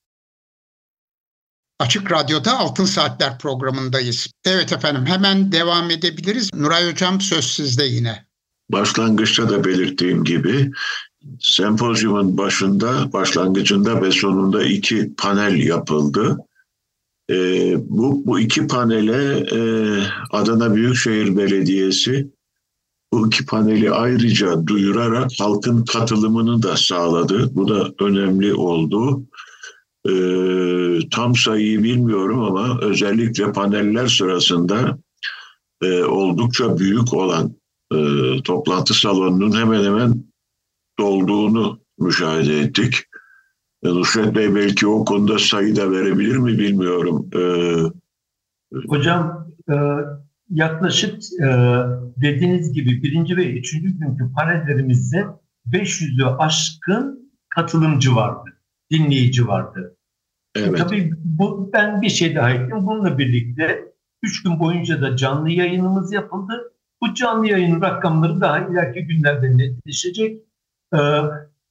[1.79, 4.27] Açık Radyo'da Altın Saatler programındayız.
[4.45, 6.53] Evet efendim hemen devam edebiliriz.
[6.53, 8.25] Nuray Hocam söz sizde yine.
[8.71, 10.71] Başlangıçta da belirttiğim gibi
[11.39, 16.37] sempozyumun başında, başlangıcında ve sonunda iki panel yapıldı.
[17.29, 17.35] E,
[17.89, 19.59] bu, bu iki panele e,
[20.31, 22.31] Adana Büyükşehir Belediyesi
[23.13, 27.55] bu iki paneli ayrıca duyurarak halkın katılımını da sağladı.
[27.55, 29.23] Bu da önemli oldu.
[30.09, 30.13] E,
[31.09, 34.97] tam sayıyı bilmiyorum ama özellikle paneller sırasında
[35.83, 37.55] e, oldukça büyük olan
[37.93, 37.97] e,
[38.43, 40.25] toplantı salonunun hemen hemen
[40.99, 42.95] dolduğunu müşahede ettik.
[43.83, 47.29] Nusret Bey belki o konuda sayı da verebilir mi bilmiyorum.
[47.35, 47.75] Ee,
[48.87, 49.75] Hocam e,
[50.49, 51.47] yaklaşık e,
[52.17, 55.25] dediğiniz gibi birinci ve üçüncü günkü panellerimizde
[55.71, 58.49] 500'ü aşkın katılımcı vardı,
[58.91, 59.97] dinleyici vardı.
[60.55, 60.77] Evet.
[60.77, 62.87] Tabii bu, ben bir şey daha ekledim.
[62.87, 63.85] Bununla birlikte
[64.23, 66.73] üç gün boyunca da canlı yayınımız yapıldı.
[67.01, 70.41] Bu canlı yayın rakamları daha ileriki günlerde netleşecek.
[70.93, 70.97] Ee,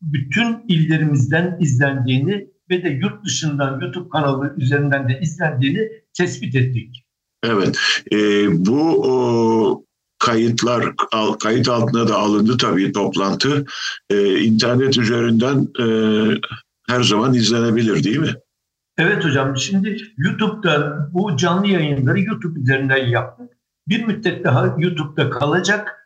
[0.02, 7.04] bütün illerimizden izlendiğini ve de yurt dışından YouTube kanalı üzerinden de izlendiğini tespit ettik.
[7.44, 7.78] Evet,
[8.12, 8.16] e,
[8.66, 9.84] bu o,
[10.18, 10.84] kayıtlar
[11.42, 13.64] kayıt altına da alındı tabii toplantı.
[14.10, 15.86] E, internet üzerinden e,
[16.88, 18.34] her zaman izlenebilir değil mi?
[18.98, 23.50] Evet hocam şimdi YouTube'da bu canlı yayınları YouTube üzerinden yaptık.
[23.88, 26.03] Bir müddet daha YouTube'da kalacak.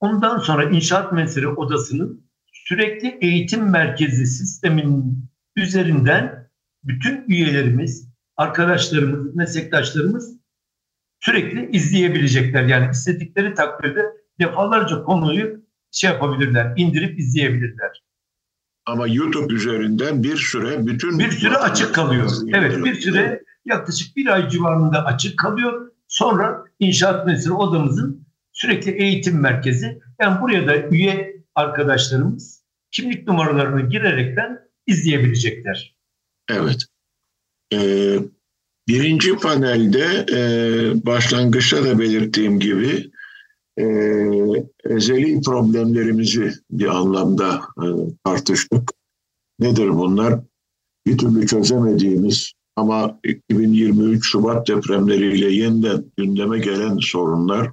[0.00, 5.24] Ondan sonra inşaat Mühendisleri Odası'nın sürekli eğitim merkezi sistemin
[5.56, 6.50] üzerinden
[6.84, 10.36] bütün üyelerimiz, arkadaşlarımız, meslektaşlarımız
[11.20, 12.62] sürekli izleyebilecekler.
[12.62, 14.04] Yani istedikleri takdirde
[14.40, 18.02] defalarca konuyu şey yapabilirler, indirip izleyebilirler.
[18.86, 21.18] Ama YouTube üzerinden bir süre bütün...
[21.18, 22.30] Bir süre açık kalıyor.
[22.54, 25.92] Evet bir süre yaklaşık bir ay civarında açık kalıyor.
[26.08, 28.26] Sonra inşaat Mühendisleri Odamızın
[28.60, 30.00] sürekli eğitim merkezi.
[30.20, 35.96] Yani buraya da üye arkadaşlarımız kimlik numaralarını girerekten izleyebilecekler.
[36.50, 36.84] Evet.
[37.72, 38.18] Ee,
[38.88, 40.40] birinci panelde e,
[41.06, 43.10] başlangıçta da belirttiğim gibi
[43.78, 43.84] e,
[44.84, 47.86] ezeli problemlerimizi bir anlamda e,
[48.24, 48.90] tartıştık.
[49.58, 50.40] Nedir bunlar?
[51.06, 57.70] Bir türlü çözemediğimiz ama 2023 Şubat depremleriyle yeniden gündeme gelen sorunlar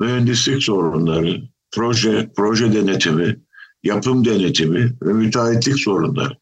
[0.00, 3.40] mühendislik sorunları, proje, proje denetimi,
[3.82, 6.36] yapım denetimi ve müteahhitlik sorunları.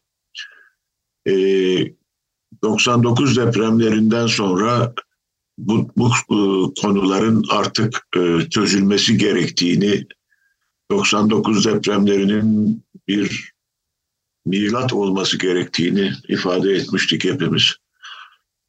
[1.27, 1.93] Ee,
[2.63, 4.93] 99 depremlerinden sonra
[5.57, 6.37] bu, bu e,
[6.81, 10.05] konuların artık e, çözülmesi gerektiğini
[10.91, 13.53] 99 depremlerinin bir
[14.45, 17.75] milat olması gerektiğini ifade etmiştik hepimiz.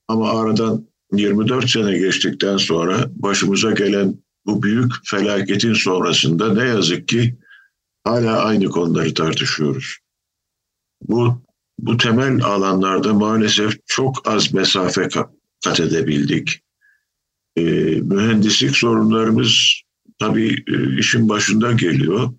[0.09, 4.15] Ama aradan 24 sene geçtikten sonra başımıza gelen
[4.47, 7.39] bu büyük felaketin sonrasında ne yazık ki
[8.05, 9.99] hala aynı konuları tartışıyoruz.
[11.03, 11.43] Bu
[11.79, 15.09] bu temel alanlarda maalesef çok az mesafe
[15.65, 16.61] kat edebildik.
[17.57, 17.63] Ee,
[18.01, 19.83] mühendislik sorunlarımız
[20.19, 22.33] tabii e, işin başında geliyor.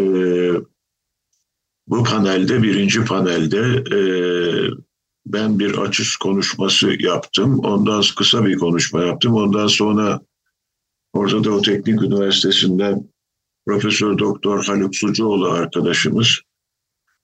[0.00, 0.52] Ee,
[1.86, 4.00] bu panelde, birinci panelde e,
[5.26, 7.58] ben bir açış konuşması yaptım.
[7.58, 9.34] Ondan kısa bir konuşma yaptım.
[9.34, 10.20] Ondan sonra
[11.16, 13.10] Orta Doğu Teknik Üniversitesi'nden
[13.66, 16.40] Profesör Doktor Haluk Sucuoğlu arkadaşımız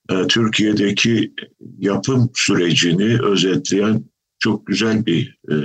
[0.09, 1.33] e, Türkiye'deki
[1.79, 4.03] yapım sürecini özetleyen
[4.39, 5.55] çok güzel bir e,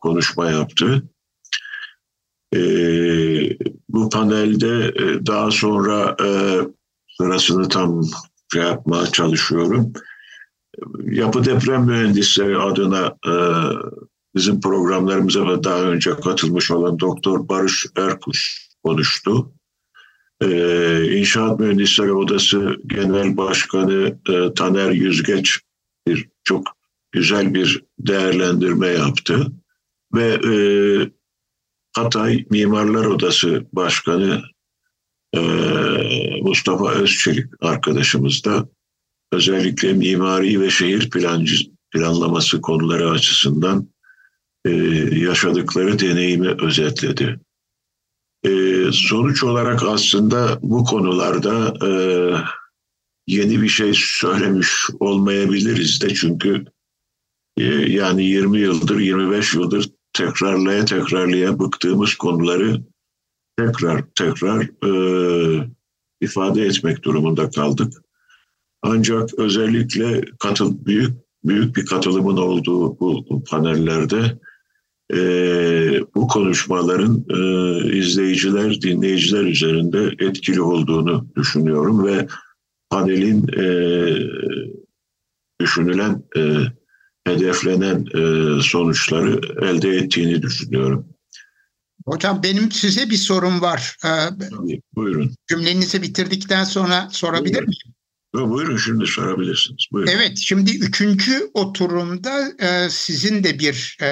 [0.00, 1.02] konuşma yaptı.
[2.54, 2.60] E,
[3.88, 6.28] bu panelde e, daha sonra e,
[7.16, 8.00] sırasını tam
[8.52, 9.92] şey yapmaya çalışıyorum.
[11.04, 13.34] Yapı deprem mühendisleri adına e,
[14.34, 19.52] bizim programlarımıza da daha önce katılmış olan Doktor Barış Erkuş konuştu.
[20.42, 25.58] Ee, İnşaat Mühendisleri Odası Genel Başkanı e, Taner Yüzgeç
[26.06, 26.66] bir çok
[27.12, 29.52] güzel bir değerlendirme yaptı
[30.14, 30.54] ve e,
[31.96, 34.42] Hatay Mimarlar Odası Başkanı
[35.34, 35.40] e,
[36.42, 38.68] Mustafa Özçelik arkadaşımız da
[39.32, 41.56] özellikle mimari ve şehir plancı,
[41.90, 43.88] planlaması konuları açısından
[44.64, 44.70] e,
[45.18, 47.40] yaşadıkları deneyimi özetledi.
[48.44, 48.50] E,
[48.92, 51.90] sonuç olarak aslında bu konularda e,
[53.26, 56.64] yeni bir şey söylemiş olmayabiliriz de çünkü
[57.56, 62.80] e, yani 20 yıldır 25 yıldır tekrarlaya tekrarlaya bıktığımız konuları
[63.58, 65.70] tekrar tekrar e,
[66.20, 67.92] ifade etmek durumunda kaldık.
[68.82, 71.12] Ancak özellikle katıl büyük
[71.44, 74.38] büyük bir katılımın olduğu bu panellerde
[75.12, 75.20] e,
[76.14, 82.26] bu konuşmaların e, izleyiciler, dinleyiciler üzerinde etkili olduğunu düşünüyorum ve
[82.90, 83.64] panelin e,
[85.60, 86.40] düşünülen, e,
[87.26, 91.06] hedeflenen e, sonuçları elde ettiğini düşünüyorum.
[92.06, 93.96] Hocam benim size bir sorum var.
[94.04, 94.08] Ee,
[94.96, 95.34] buyurun.
[95.48, 97.68] Cümlenizi bitirdikten sonra sorabilir buyurun.
[97.68, 98.50] miyim?
[98.50, 99.86] Buyurun şimdi sorabilirsiniz.
[99.92, 100.10] Buyurun.
[100.12, 104.10] Evet şimdi üçüncü oturumda e, sizin de bir e,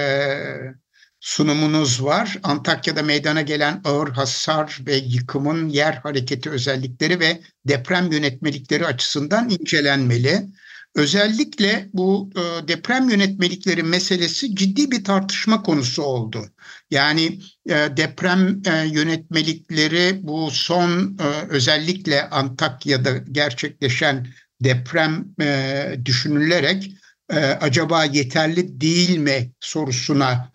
[1.20, 2.38] sunumunuz var.
[2.42, 10.48] Antakya'da meydana gelen ağır hasar ve yıkımın yer hareketi özellikleri ve deprem yönetmelikleri açısından incelenmeli.
[10.94, 16.46] Özellikle bu e, deprem yönetmelikleri meselesi ciddi bir tartışma konusu oldu.
[16.90, 24.26] Yani e, deprem e, yönetmelikleri bu son e, özellikle Antakya'da gerçekleşen
[24.60, 26.90] deprem e, düşünülerek
[27.30, 30.50] e, acaba yeterli değil mi sorusuna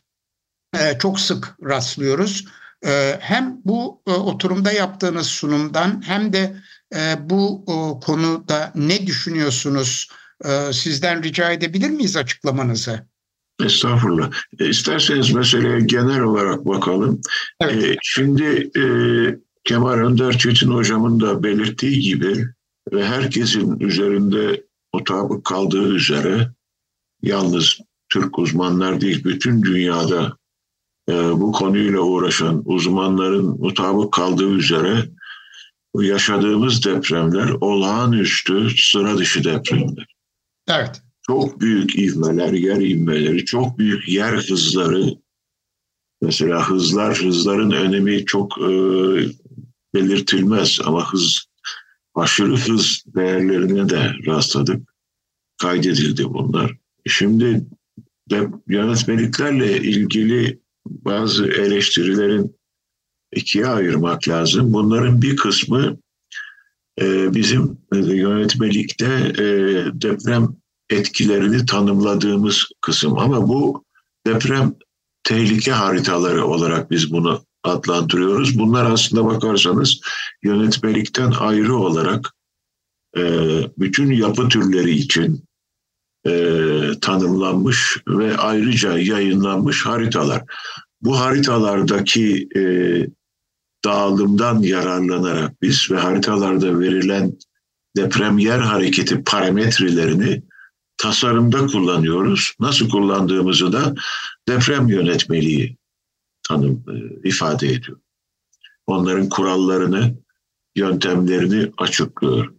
[0.73, 2.45] e, çok sık rastlıyoruz.
[2.85, 6.55] E, hem bu e, oturumda yaptığınız sunumdan hem de
[6.95, 10.09] e, bu e, konuda ne düşünüyorsunuz?
[10.45, 13.07] E, sizden rica edebilir miyiz açıklamanızı?
[13.63, 14.31] Estağfurullah.
[14.59, 17.21] E, isterseniz meseleye genel olarak bakalım.
[17.61, 17.83] Evet.
[17.83, 18.83] E, şimdi e,
[19.63, 22.47] Kemal Önder Çetin hocamın da belirttiği gibi
[22.93, 26.51] ve herkesin üzerinde mutabık kaldığı üzere
[27.21, 30.37] yalnız Türk uzmanlar değil bütün dünyada
[31.09, 35.09] bu konuyla uğraşan uzmanların mutabık kaldığı üzere
[36.01, 40.15] yaşadığımız depremler olağanüstü sıra dışı depremler.
[40.67, 41.01] Evet.
[41.27, 45.05] Çok büyük ivmeler, yer ivmeleri, çok büyük yer hızları.
[46.21, 48.71] Mesela hızlar, hızların önemi çok e,
[49.93, 51.45] belirtilmez ama hız,
[52.15, 54.93] aşırı hız değerlerine de rastladık.
[55.57, 56.77] Kaydedildi bunlar.
[57.07, 57.65] Şimdi
[58.29, 62.55] de yönetmeliklerle ilgili bazı eleştirilerin
[63.31, 64.73] ikiye ayırmak lazım.
[64.73, 65.97] Bunların bir kısmı
[67.01, 69.05] e, bizim yönetmelikte
[69.37, 69.45] e,
[70.01, 70.55] deprem
[70.89, 73.19] etkilerini tanımladığımız kısım.
[73.19, 73.83] Ama bu
[74.27, 74.75] deprem
[75.23, 78.59] tehlike haritaları olarak biz bunu adlandırıyoruz.
[78.59, 80.01] Bunlar aslında bakarsanız
[80.43, 82.33] yönetmelikten ayrı olarak
[83.17, 83.21] e,
[83.77, 85.43] bütün yapı türleri için
[86.27, 86.31] e,
[87.01, 90.43] tanımlanmış ve ayrıca yayınlanmış haritalar.
[91.01, 92.61] Bu haritalardaki e,
[93.85, 97.33] dağılımdan yararlanarak biz ve haritalarda verilen
[97.97, 100.43] deprem yer hareketi parametrelerini
[100.97, 102.53] tasarımda kullanıyoruz.
[102.59, 103.95] Nasıl kullandığımızı da
[104.47, 105.77] deprem yönetmeliği
[106.47, 107.99] tanım e, ifade ediyor.
[108.87, 110.15] Onların kurallarını,
[110.75, 112.53] yöntemlerini açıklıyor.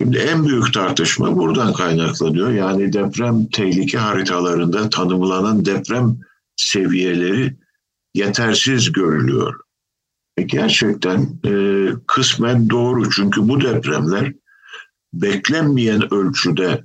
[0.00, 2.50] Şimdi en büyük tartışma buradan kaynaklanıyor.
[2.50, 6.20] Yani deprem tehlike haritalarında tanımlanan deprem
[6.56, 7.56] seviyeleri
[8.14, 9.60] yetersiz görülüyor.
[10.36, 11.52] E gerçekten e,
[12.06, 14.32] kısmen doğru çünkü bu depremler
[15.12, 16.84] beklenmeyen ölçüde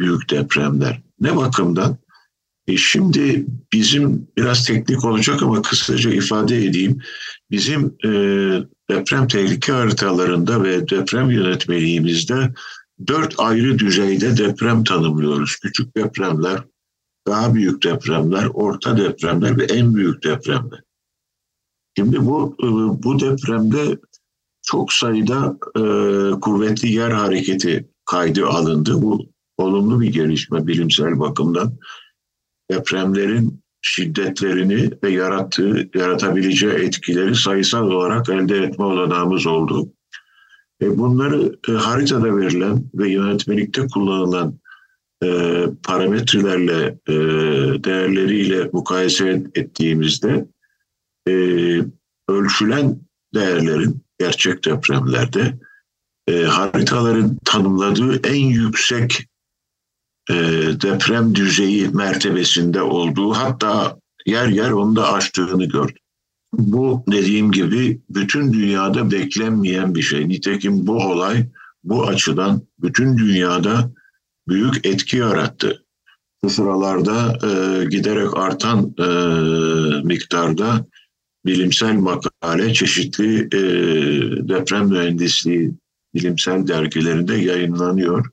[0.00, 1.02] büyük depremler.
[1.20, 1.96] Ne bakımdan?
[2.66, 6.98] E şimdi bizim biraz teknik olacak ama kısaca ifade edeyim.
[7.50, 8.08] Bizim e,
[8.90, 12.54] deprem tehlike haritalarında ve deprem yönetmeliğimizde
[13.06, 15.56] dört ayrı düzeyde deprem tanımlıyoruz.
[15.56, 16.60] Küçük depremler,
[17.26, 20.80] daha büyük depremler, orta depremler ve en büyük depremler.
[21.96, 22.66] Şimdi bu e,
[23.02, 23.98] bu depremde
[24.62, 25.56] çok sayıda
[26.40, 29.02] kuvvetli yer hareketi kaydı alındı.
[29.02, 29.26] Bu
[29.58, 31.72] olumlu bir gelişme bilimsel bakımdan.
[32.70, 39.88] Depremlerin şiddetlerini ve yarattığı, yaratabileceği etkileri sayısal olarak elde etme olanağımız oldu.
[40.82, 44.58] E bunları e, haritada verilen ve yönetmelikte kullanılan
[45.24, 47.14] e, parametrelerle, e,
[47.84, 50.46] değerleriyle mukayese ettiğimizde
[51.28, 51.32] e,
[52.28, 53.00] ölçülen
[53.34, 55.58] değerlerin gerçek depremlerde
[56.28, 59.28] e, haritaların tanımladığı en yüksek
[60.30, 60.34] e,
[60.82, 65.96] deprem düzeyi mertebesinde olduğu hatta yer yer onu da aştığını gördüm.
[66.52, 70.28] Bu dediğim gibi bütün dünyada beklenmeyen bir şey.
[70.28, 71.46] Nitekim bu olay
[71.84, 73.90] bu açıdan bütün dünyada
[74.48, 75.84] büyük etki yarattı.
[76.44, 79.06] bu sıralarda e, giderek artan e,
[80.06, 80.86] miktarda
[81.46, 83.60] bilimsel makale çeşitli e,
[84.48, 85.72] deprem mühendisliği
[86.14, 88.30] bilimsel dergilerinde yayınlanıyor.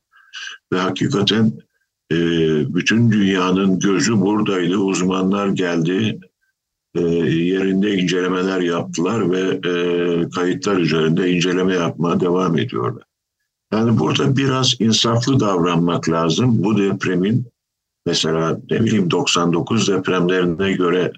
[0.73, 1.51] Ve hakikaten
[2.12, 2.16] e,
[2.76, 4.78] bütün dünyanın gözü buradaydı.
[4.78, 6.20] Uzmanlar geldi,
[6.95, 13.03] e, yerinde incelemeler yaptılar ve e, kayıtlar üzerinde inceleme yapmaya devam ediyorlar.
[13.74, 16.64] Yani burada biraz insaflı davranmak lazım.
[16.64, 17.47] Bu depremin
[18.05, 21.12] mesela ne bileyim 99 depremlerine göre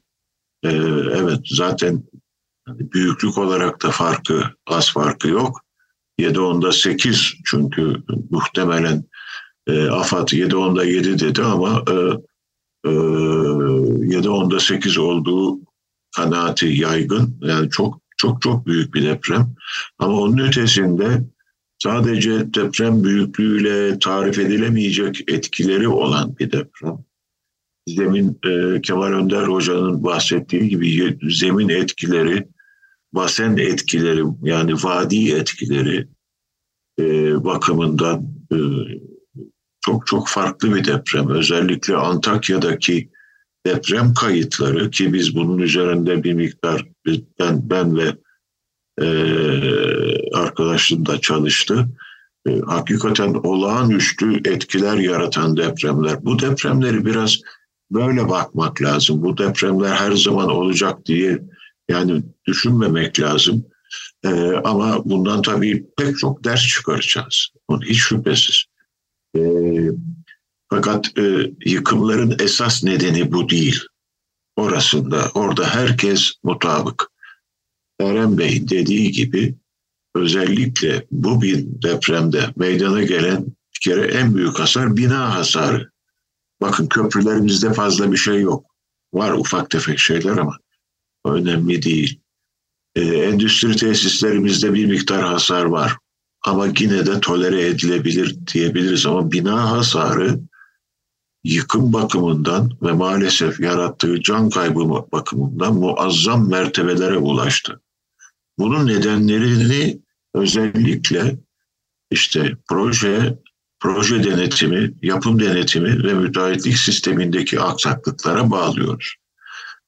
[0.64, 0.70] e,
[1.14, 2.04] evet zaten
[2.68, 5.62] büyüklük olarak da farkı az farkı yok.
[6.20, 7.96] 7 onda 8 çünkü
[8.30, 9.04] muhtemelen
[9.68, 11.94] e, AFAD 7 onda 7 dedi ama e,
[12.90, 15.60] e, 7 onda 8 olduğu
[16.16, 17.38] kanaati yaygın.
[17.42, 19.56] Yani çok çok çok büyük bir deprem.
[20.00, 21.24] Ama onun ötesinde
[21.84, 26.98] sadece deprem büyüklüğüyle tarif edilemeyecek etkileri olan bir deprem.
[27.88, 32.48] Zemin e, Kemal Önder Hoca'nın bahsettiği gibi zemin etkileri,
[33.14, 36.08] basen etkileri yani vadi etkileri
[37.00, 37.04] e,
[37.44, 38.58] bakımından e,
[39.86, 41.30] çok çok farklı bir deprem.
[41.30, 43.10] Özellikle Antakya'daki
[43.66, 46.86] deprem kayıtları ki biz bunun üzerinde bir miktar
[47.40, 48.16] ben, ben ve
[49.02, 49.08] e,
[50.34, 51.88] arkadaşım da çalıştı.
[52.48, 56.26] E, hakikaten olağanüstü etkiler yaratan depremler.
[56.26, 57.40] Bu depremleri biraz
[57.92, 59.22] böyle bakmak lazım.
[59.22, 61.40] Bu depremler her zaman olacak diye
[61.90, 63.66] yani düşünmemek lazım.
[64.26, 64.30] E,
[64.64, 67.48] ama bundan tabii pek çok ders çıkaracağız.
[67.68, 68.66] Onun hiç şüphesiz.
[69.38, 69.42] E,
[70.70, 73.80] fakat e, yıkımların esas nedeni bu değil.
[74.56, 77.12] Orasında, orada herkes mutabık.
[78.00, 79.56] Eren Bey dediği gibi
[80.16, 85.92] özellikle bu bir depremde meydana gelen bir kere en büyük hasar bina hasarı.
[86.62, 88.66] Bakın köprülerimizde fazla bir şey yok.
[89.14, 90.58] Var ufak tefek şeyler ama
[91.26, 92.20] önemli değil.
[92.96, 95.98] Ee, endüstri tesislerimizde bir miktar hasar var.
[96.44, 100.40] Ama yine de tolere edilebilir diyebiliriz ama bina hasarı
[101.44, 107.82] yıkım bakımından ve maalesef yarattığı can kaybı bakımından muazzam mertebelere ulaştı.
[108.58, 110.00] Bunun nedenlerini
[110.34, 111.38] özellikle
[112.12, 113.40] işte proje,
[113.80, 119.16] proje denetimi, yapım denetimi ve müteahhitlik sistemindeki aksaklıklara bağlıyoruz.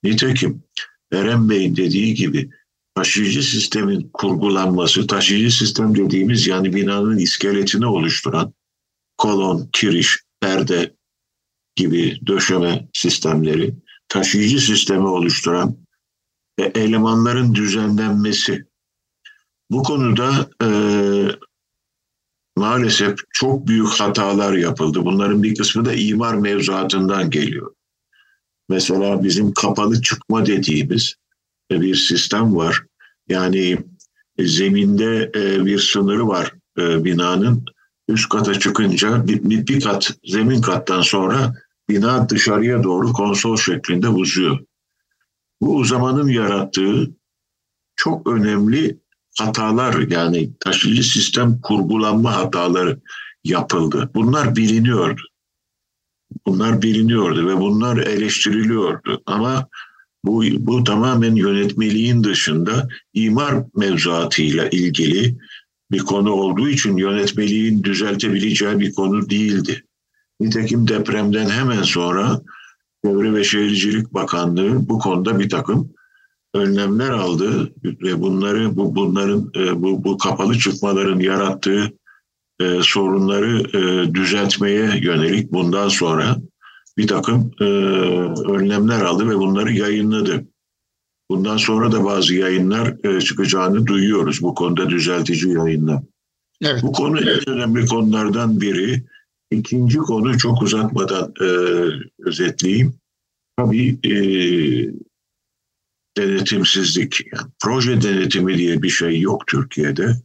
[0.03, 0.63] Nitekim
[1.11, 2.49] Eren Bey'in dediği gibi
[2.95, 8.53] taşıyıcı sistemin kurgulanması, taşıyıcı sistem dediğimiz yani binanın iskeletini oluşturan
[9.17, 10.95] kolon, kiriş, perde
[11.75, 13.75] gibi döşeme sistemleri,
[14.07, 15.77] taşıyıcı sistemi oluşturan
[16.57, 18.65] e, elemanların düzenlenmesi.
[19.71, 20.69] Bu konuda e,
[22.57, 25.05] maalesef çok büyük hatalar yapıldı.
[25.05, 27.75] Bunların bir kısmı da imar mevzuatından geliyor.
[28.69, 31.15] Mesela bizim kapalı çıkma dediğimiz
[31.71, 32.83] bir sistem var.
[33.29, 33.77] Yani
[34.39, 37.65] zeminde e, bir sınırı var e, binanın.
[38.07, 41.53] Üst kata çıkınca bir, bir kat zemin kattan sonra
[41.89, 44.59] bina dışarıya doğru konsol şeklinde uzuyor.
[45.61, 47.11] Bu uzamanın yarattığı
[47.95, 48.99] çok önemli
[49.39, 52.99] hatalar yani taşıyıcı sistem kurgulanma hataları
[53.43, 54.11] yapıldı.
[54.15, 55.21] Bunlar biliniyordu.
[56.45, 59.21] Bunlar biliniyordu ve bunlar eleştiriliyordu.
[59.25, 59.67] Ama
[60.25, 65.37] bu, bu tamamen yönetmeliğin dışında imar mevzuatıyla ilgili
[65.91, 69.83] bir konu olduğu için yönetmeliğin düzeltebileceği bir konu değildi.
[70.39, 72.41] Nitekim depremden hemen sonra
[73.05, 75.89] Çevre ve Şehircilik Bakanlığı bu konuda bir takım
[76.53, 81.93] önlemler aldı ve bunları bu bunların e, bu, bu kapalı çıkmaların yarattığı
[82.61, 86.37] e, sorunları e, düzeltmeye yönelik bundan sonra
[86.97, 87.63] bir takım e,
[88.51, 90.45] önlemler aldı ve bunları yayınladı.
[91.29, 96.03] Bundan sonra da bazı yayınlar e, çıkacağını duyuyoruz bu konuda düzeltici yayınlar.
[96.61, 96.83] Evet.
[96.83, 99.03] Bu konu en önemli konulardan biri.
[99.51, 101.47] İkinci konu çok uzatmadan e,
[102.19, 102.93] özetleyeyim.
[103.57, 104.13] Tabii e,
[106.17, 107.19] denetimsizlik.
[107.33, 110.15] Yani proje denetimi diye bir şey yok Türkiye'de.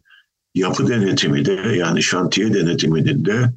[0.54, 3.52] Yapı denetimi de yani şantiye denetiminin de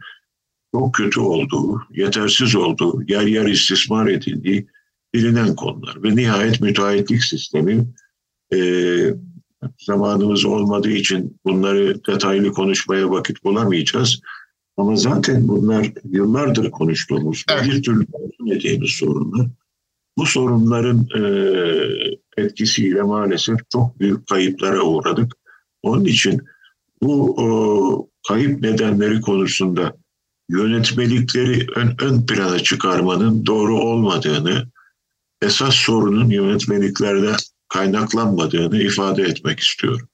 [0.75, 4.67] çok kötü olduğu, yetersiz olduğu, yer yer istismar edildiği
[5.13, 6.03] bilinen konular.
[6.03, 7.87] Ve nihayet müteahhitlik sistemi
[8.53, 8.59] e,
[9.79, 14.21] zamanımız olmadığı için bunları detaylı konuşmaya vakit bulamayacağız.
[14.77, 17.65] Ama zaten bunlar yıllardır konuştuğumuz, evet.
[17.65, 19.47] bir türlü çözemediğimiz sorunlar.
[20.17, 21.23] Bu sorunların e,
[22.37, 25.33] etkisiyle maalesef çok büyük kayıplara uğradık.
[25.83, 26.41] Onun için
[27.01, 30.02] bu o, kayıp nedenleri konusunda
[30.53, 34.67] yönetmelikleri ön, ön plana çıkarmanın doğru olmadığını,
[35.41, 37.35] esas sorunun yönetmeliklerden
[37.69, 40.07] kaynaklanmadığını ifade etmek istiyorum.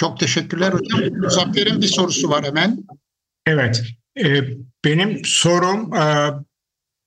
[0.00, 1.00] Çok teşekkürler hocam.
[1.20, 2.84] Muzaffer'in bir sorusu var hemen.
[3.46, 3.82] Evet,
[4.24, 4.44] e,
[4.84, 6.30] benim sorum e,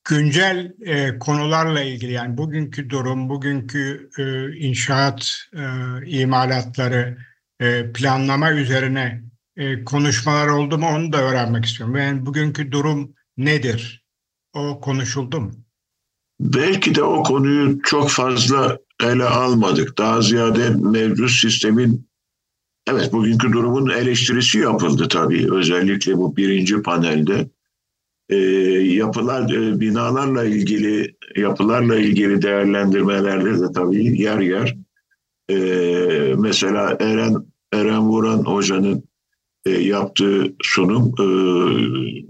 [0.08, 5.62] güncel e, konularla ilgili yani bugünkü durum, bugünkü e, inşaat e,
[6.06, 7.18] imalatları,
[7.60, 9.29] e, planlama üzerine
[9.60, 11.96] e, konuşmalar oldu mu onu da öğrenmek istiyorum.
[11.96, 14.04] Yani bugünkü durum nedir?
[14.54, 15.50] O konuşuldu mu?
[16.40, 19.98] Belki de o konuyu çok fazla ele almadık.
[19.98, 22.08] Daha ziyade mevcut sistemin
[22.88, 25.54] evet bugünkü durumun eleştirisi yapıldı tabii.
[25.54, 27.50] Özellikle bu birinci panelde.
[28.28, 34.76] E, yapılar, e, binalarla ilgili yapılarla ilgili değerlendirmelerde de tabii yer yer
[35.50, 35.54] e,
[36.38, 37.36] mesela Eren
[37.72, 39.09] Eren Vuran hocanın
[39.66, 41.14] e, yaptığı sunum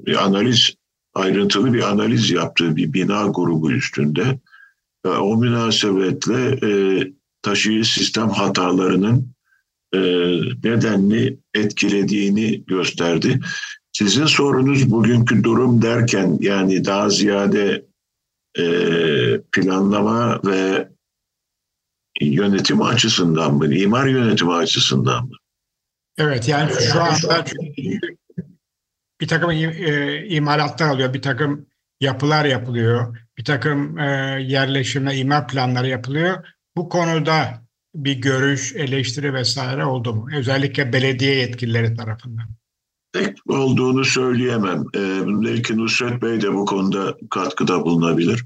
[0.07, 0.74] e, analiz
[1.14, 4.39] ayrıntılı bir analiz yaptığı bir bina grubu üstünde
[5.05, 6.72] o münasebetle e,
[7.43, 9.33] taşıyıcı sistem hatalarının
[9.95, 9.99] e,
[10.64, 13.41] nedenli etkilediğini gösterdi.
[13.93, 17.91] Sizin sorunuz bugünkü durum derken yani daha ziyade
[19.53, 20.89] planlama ve
[22.20, 25.39] yönetim açısından mı, imar yönetimi açısından mı?
[26.18, 27.44] Evet yani şu anda
[29.20, 31.66] bir takım e, imalatlar alıyor, bir takım
[32.00, 34.04] yapılar yapılıyor, bir takım e,
[34.42, 36.46] yerleşime, imar planları yapılıyor.
[36.76, 37.62] Bu konuda
[37.94, 40.28] bir görüş, eleştiri vesaire oldu mu?
[40.36, 42.48] Özellikle belediye yetkilileri tarafından.
[43.12, 44.84] Tek olduğunu söyleyemem.
[44.96, 48.44] Ee, belki Nusret Bey de bu konuda katkıda bulunabilir.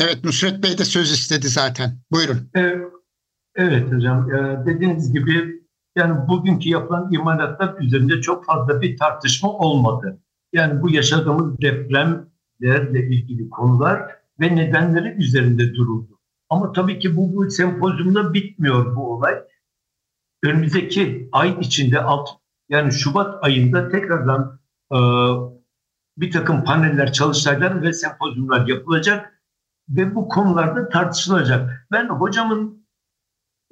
[0.00, 1.98] Evet Nusret Bey de söz istedi zaten.
[2.10, 2.50] Buyurun.
[2.54, 2.78] Evet,
[3.54, 4.34] evet hocam.
[4.34, 5.61] Ee, dediğiniz gibi
[5.96, 10.18] yani bugünkü yapılan imalatlar üzerinde çok fazla bir tartışma olmadı.
[10.52, 14.02] Yani bu yaşadığımız depremlerle ilgili konular
[14.40, 16.18] ve nedenleri üzerinde duruldu.
[16.50, 19.34] Ama tabii ki bu, bu sempozyumda bitmiyor bu olay.
[20.42, 22.28] Önümüzdeki ay içinde alt
[22.68, 24.60] yani Şubat ayında tekrardan
[24.92, 24.98] e,
[26.16, 29.42] bir takım paneller, çalıştaylar ve sempozyumlar yapılacak
[29.88, 31.86] ve bu konularda tartışılacak.
[31.92, 32.86] Ben hocamın,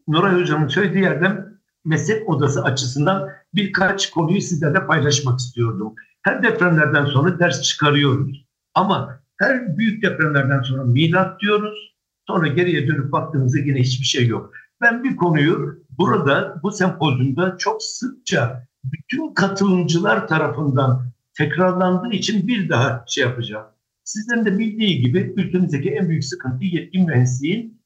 [0.09, 1.50] Nuray hocamın söylediği yerden
[1.85, 5.95] meslek odası açısından birkaç konuyu sizlerle paylaşmak istiyordum.
[6.22, 8.47] Her depremlerden sonra ders çıkarıyoruz.
[8.74, 11.95] Ama her büyük depremlerden sonra milat diyoruz.
[12.26, 14.53] Sonra geriye dönüp baktığımızda yine hiçbir şey yok.
[14.81, 23.05] Ben bir konuyu burada bu sempozyumda çok sıkça bütün katılımcılar tarafından tekrarlandığı için bir daha
[23.09, 23.66] şey yapacağım.
[24.05, 27.83] Sizlerin de bildiği gibi ülkemizdeki en büyük sıkıntı yetkin mühendisliğin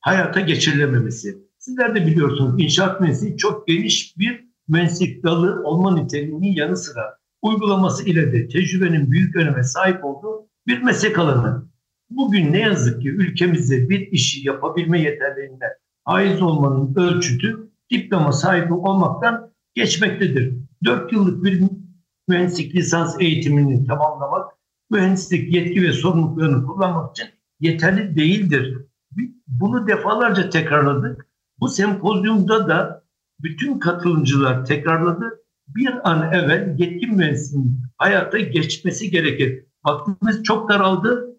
[0.00, 1.49] hayata geçirilememesi.
[1.60, 8.04] Sizler de biliyorsunuz inşaat mühendisliği çok geniş bir mühendislik dalı olma niteliğinin yanı sıra uygulaması
[8.04, 11.68] ile de tecrübenin büyük öneme sahip olduğu bir meslek alanı.
[12.10, 15.64] Bugün ne yazık ki ülkemizde bir işi yapabilme yeterliğine
[16.04, 20.54] haiz olmanın ölçütü diploma sahibi olmaktan geçmektedir.
[20.84, 21.62] Dört yıllık bir
[22.28, 24.52] mühendislik lisans eğitimini tamamlamak,
[24.90, 27.28] mühendislik yetki ve sorumluluklarını kullanmak için
[27.60, 28.86] yeterli değildir.
[29.46, 31.29] Bunu defalarca tekrarladık.
[31.60, 33.04] Bu sempozyumda da
[33.40, 35.40] bütün katılımcılar tekrarladı.
[35.68, 39.64] Bir an evvel yetkin mühendisinin hayata geçmesi gerekir.
[39.84, 41.36] Vaktimiz çok daraldı.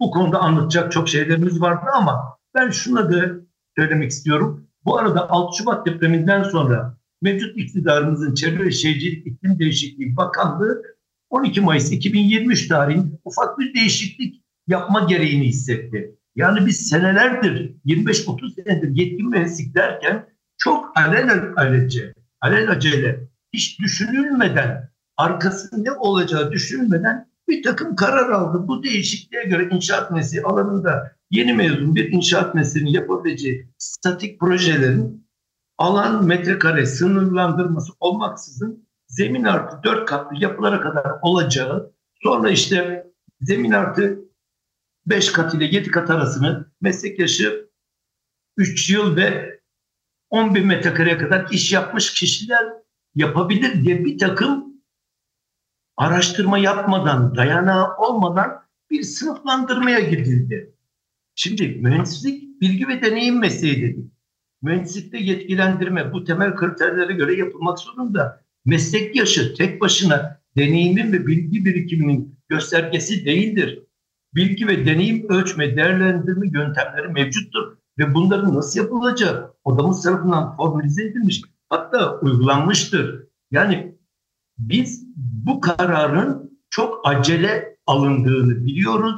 [0.00, 3.40] Bu konuda anlatacak çok şeylerimiz vardı ama ben şuna da
[3.76, 4.66] söylemek istiyorum.
[4.84, 10.82] Bu arada 6 Şubat depreminden sonra mevcut iktidarımızın Çevre ve Şehircilik İklim Değişikliği Bakanlığı
[11.30, 16.16] 12 Mayıs 2023 tarihinde ufak bir değişiklik yapma gereğini hissetti.
[16.36, 20.26] Yani biz senelerdir 25-30 senedir yetkin mühendislik derken
[20.56, 28.68] çok alel alece, alel acele hiç düşünülmeden arkası ne olacağı düşünülmeden bir takım karar aldı.
[28.68, 35.26] Bu değişikliğe göre inşaat mesleği alanında yeni mezun bir inşaat mesleğinin yapabileceği statik projelerin
[35.78, 43.06] alan metrekare sınırlandırması olmaksızın zemin artı dört katlı yapılara kadar olacağı sonra işte
[43.40, 44.18] zemin artı
[45.06, 47.70] beş kat ile yedi kat arasını meslek yaşı
[48.56, 49.60] üç yıl ve
[50.30, 52.72] 10 bin metrekareye kadar iş yapmış kişiler
[53.14, 54.74] yapabilir diye bir takım
[55.96, 60.74] araştırma yapmadan, dayanağı olmadan bir sınıflandırmaya gidildi.
[61.34, 64.10] Şimdi mühendislik bilgi ve deneyim mesleği dedik.
[64.62, 68.44] Mühendislikte yetkilendirme bu temel kriterlere göre yapılmak zorunda.
[68.64, 73.83] Meslek yaşı tek başına deneyimin ve bilgi birikiminin göstergesi değildir.
[74.34, 81.42] Bilgi ve deneyim ölçme, değerlendirme yöntemleri mevcuttur ve bunların nasıl yapılacağı odamız tarafından formülize edilmiş
[81.68, 83.28] hatta uygulanmıştır.
[83.50, 83.98] Yani
[84.58, 89.14] biz bu kararın çok acele alındığını biliyoruz.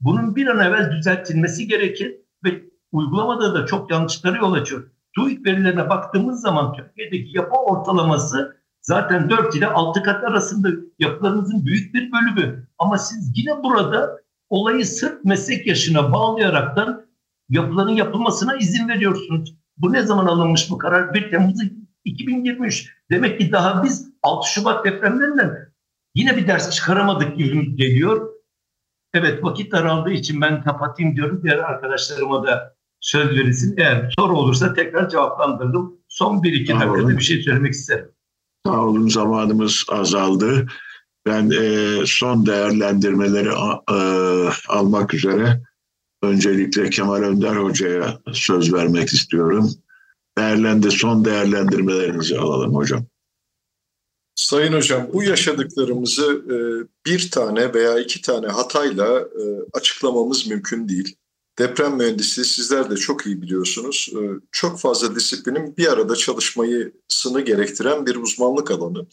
[0.00, 2.62] Bunun bir an evvel düzeltilmesi gerekir ve
[2.92, 4.90] uygulamada da çok yanlışlara yol açıyor.
[5.14, 10.68] TÜİK verilerine baktığımız zaman Türkiye'deki yapı ortalaması zaten 4 ile 6 kat arasında
[10.98, 12.66] yapılarımızın büyük bir bölümü.
[12.78, 17.06] Ama siz yine burada olayı sırf meslek yaşına bağlayaraktan
[17.48, 19.54] yapıların yapılmasına izin veriyorsunuz.
[19.78, 21.14] Bu ne zaman alınmış bu karar?
[21.14, 21.60] 1 Temmuz
[22.04, 22.88] 2023.
[23.10, 25.72] Demek ki daha biz 6 Şubat depremlerinden
[26.14, 28.30] yine bir ders çıkaramadık gibi geliyor.
[29.14, 31.40] Evet vakit daraldığı için ben kapatayım diyorum.
[31.42, 33.74] Diğer arkadaşlarıma da söz verilsin.
[33.78, 35.96] Eğer soru olursa tekrar cevaplandırdım.
[36.08, 38.08] Son bir iki dakikada bir şey söylemek isterim.
[38.66, 40.66] Sağ olun zamanımız azaldı.
[41.26, 43.48] Ben e, son değerlendirmeleri
[43.90, 43.98] e,
[44.68, 45.60] almak üzere
[46.22, 49.70] öncelikle Kemal Önder Hoca'ya söz vermek istiyorum.
[50.38, 53.06] Değerlendi, son değerlendirmelerinizi alalım hocam.
[54.34, 56.56] Sayın Hocam bu yaşadıklarımızı e,
[57.06, 59.42] bir tane veya iki tane hatayla e,
[59.72, 61.16] açıklamamız mümkün değil.
[61.58, 64.12] Deprem mühendisliği sizler de çok iyi biliyorsunuz.
[64.14, 64.20] E,
[64.52, 69.06] çok fazla disiplinin bir arada çalışmayı sını gerektiren bir uzmanlık alanı.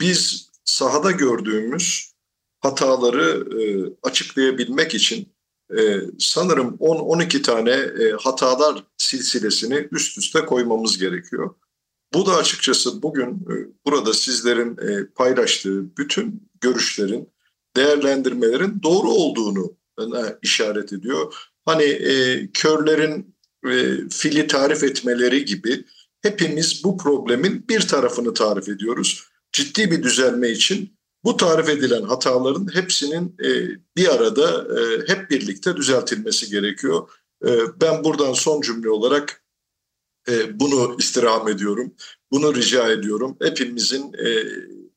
[0.00, 2.14] Biz sahada gördüğümüz
[2.60, 3.44] hataları
[4.02, 5.34] açıklayabilmek için
[6.18, 7.90] sanırım 10-12 tane
[8.20, 11.54] hatalar silsilesini üst üste koymamız gerekiyor.
[12.14, 13.54] Bu da açıkçası bugün e,
[13.86, 17.28] burada sizlerin e, paylaştığı bütün görüşlerin,
[17.76, 20.04] değerlendirmelerin doğru olduğunu e,
[20.42, 21.34] işaret ediyor.
[21.64, 21.98] Hani
[22.54, 23.34] körlerin
[24.10, 25.84] fili tarif etmeleri gibi
[26.22, 29.28] hepimiz bu problemin bir tarafını tarif ediyoruz.
[29.54, 33.38] Ciddi bir düzelme için bu tarif edilen hataların hepsinin
[33.96, 34.66] bir arada
[35.06, 37.08] hep birlikte düzeltilmesi gerekiyor.
[37.80, 39.44] Ben buradan son cümle olarak
[40.28, 41.94] e, bunu istirham ediyorum.
[42.30, 43.36] Bunu rica ediyorum.
[43.42, 44.44] Hepimizin e,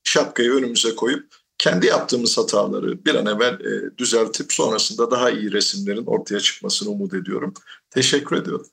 [0.03, 6.05] şapkayı önümüze koyup kendi yaptığımız hataları bir an evvel e, düzeltip sonrasında daha iyi resimlerin
[6.05, 7.53] ortaya çıkmasını umut ediyorum.
[7.89, 8.67] Teşekkür ediyorum.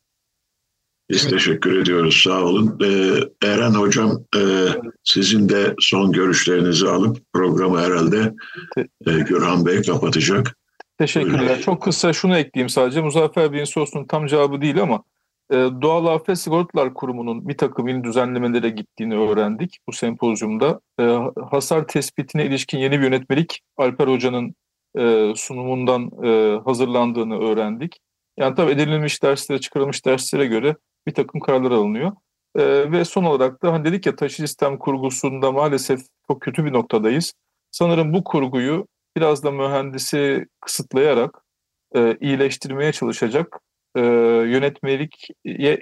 [1.11, 2.23] Biz teşekkür ediyoruz.
[2.25, 2.79] Sağ olun.
[2.85, 4.41] Ee, Eren Hocam e,
[5.05, 8.35] sizin de son görüşlerinizi alıp programı herhalde
[9.07, 10.57] e, Gürhan Bey kapatacak.
[10.99, 11.41] Teşekkürler.
[11.41, 11.61] Buyurun.
[11.61, 13.01] Çok kısa şunu ekleyeyim sadece.
[13.01, 15.03] Muzaffer Bey'in sorusunun tam cevabı değil ama
[15.53, 20.81] ee, Doğal Afet Sigortalar Kurumu'nun bir takım yeni düzenlemelere gittiğini öğrendik bu sempozyumda.
[21.01, 21.19] Ee,
[21.51, 24.55] hasar tespitine ilişkin yeni bir yönetmelik Alper Hoca'nın
[24.99, 28.01] e, sunumundan e, hazırlandığını öğrendik.
[28.39, 30.77] Yani tabii edinilmiş derslere, çıkarılmış derslere göre
[31.07, 32.13] bir takım kararlar alınıyor.
[32.57, 36.73] Ee, ve son olarak da hani dedik ya taşı sistem kurgusunda maalesef çok kötü bir
[36.73, 37.33] noktadayız.
[37.71, 38.87] Sanırım bu kurguyu
[39.17, 41.45] biraz da mühendisi kısıtlayarak
[41.97, 43.61] e, iyileştirmeye çalışacak
[43.97, 45.29] e, yönetmelik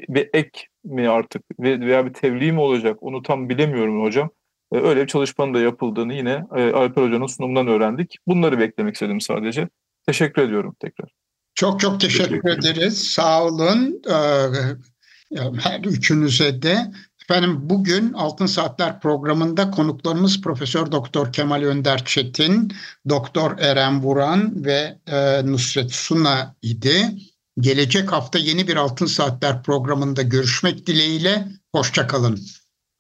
[0.08, 4.30] bir ek mi artık veya bir tebliğ mi olacak onu tam bilemiyorum hocam.
[4.72, 8.16] E, öyle bir çalışmanın da yapıldığını yine e, Alper Hoca'nın sunumundan öğrendik.
[8.26, 9.68] Bunları beklemek istedim sadece.
[10.06, 11.10] Teşekkür ediyorum tekrar.
[11.54, 13.04] Çok çok teşekkür, teşekkür ederiz.
[13.04, 14.02] Sağ olun.
[14.08, 14.91] Ee,
[15.37, 16.93] her üçünüze de.
[17.22, 22.72] Efendim bugün Altın Saatler programında konuklarımız Profesör Doktor Kemal Önder Çetin,
[23.09, 27.14] Doktor Eren Vuran ve e, Nusret Suna idi.
[27.59, 31.49] Gelecek hafta yeni bir Altın Saatler programında görüşmek dileğiyle.
[31.74, 32.41] Hoşçakalın.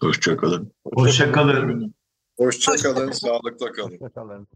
[0.02, 0.72] Hoşçakalın.
[0.94, 1.94] Hoşçakalın.
[2.38, 3.10] Hoşçakalın.
[3.10, 3.90] Sağlıkla kalın.
[3.90, 4.48] Hoşçakalın.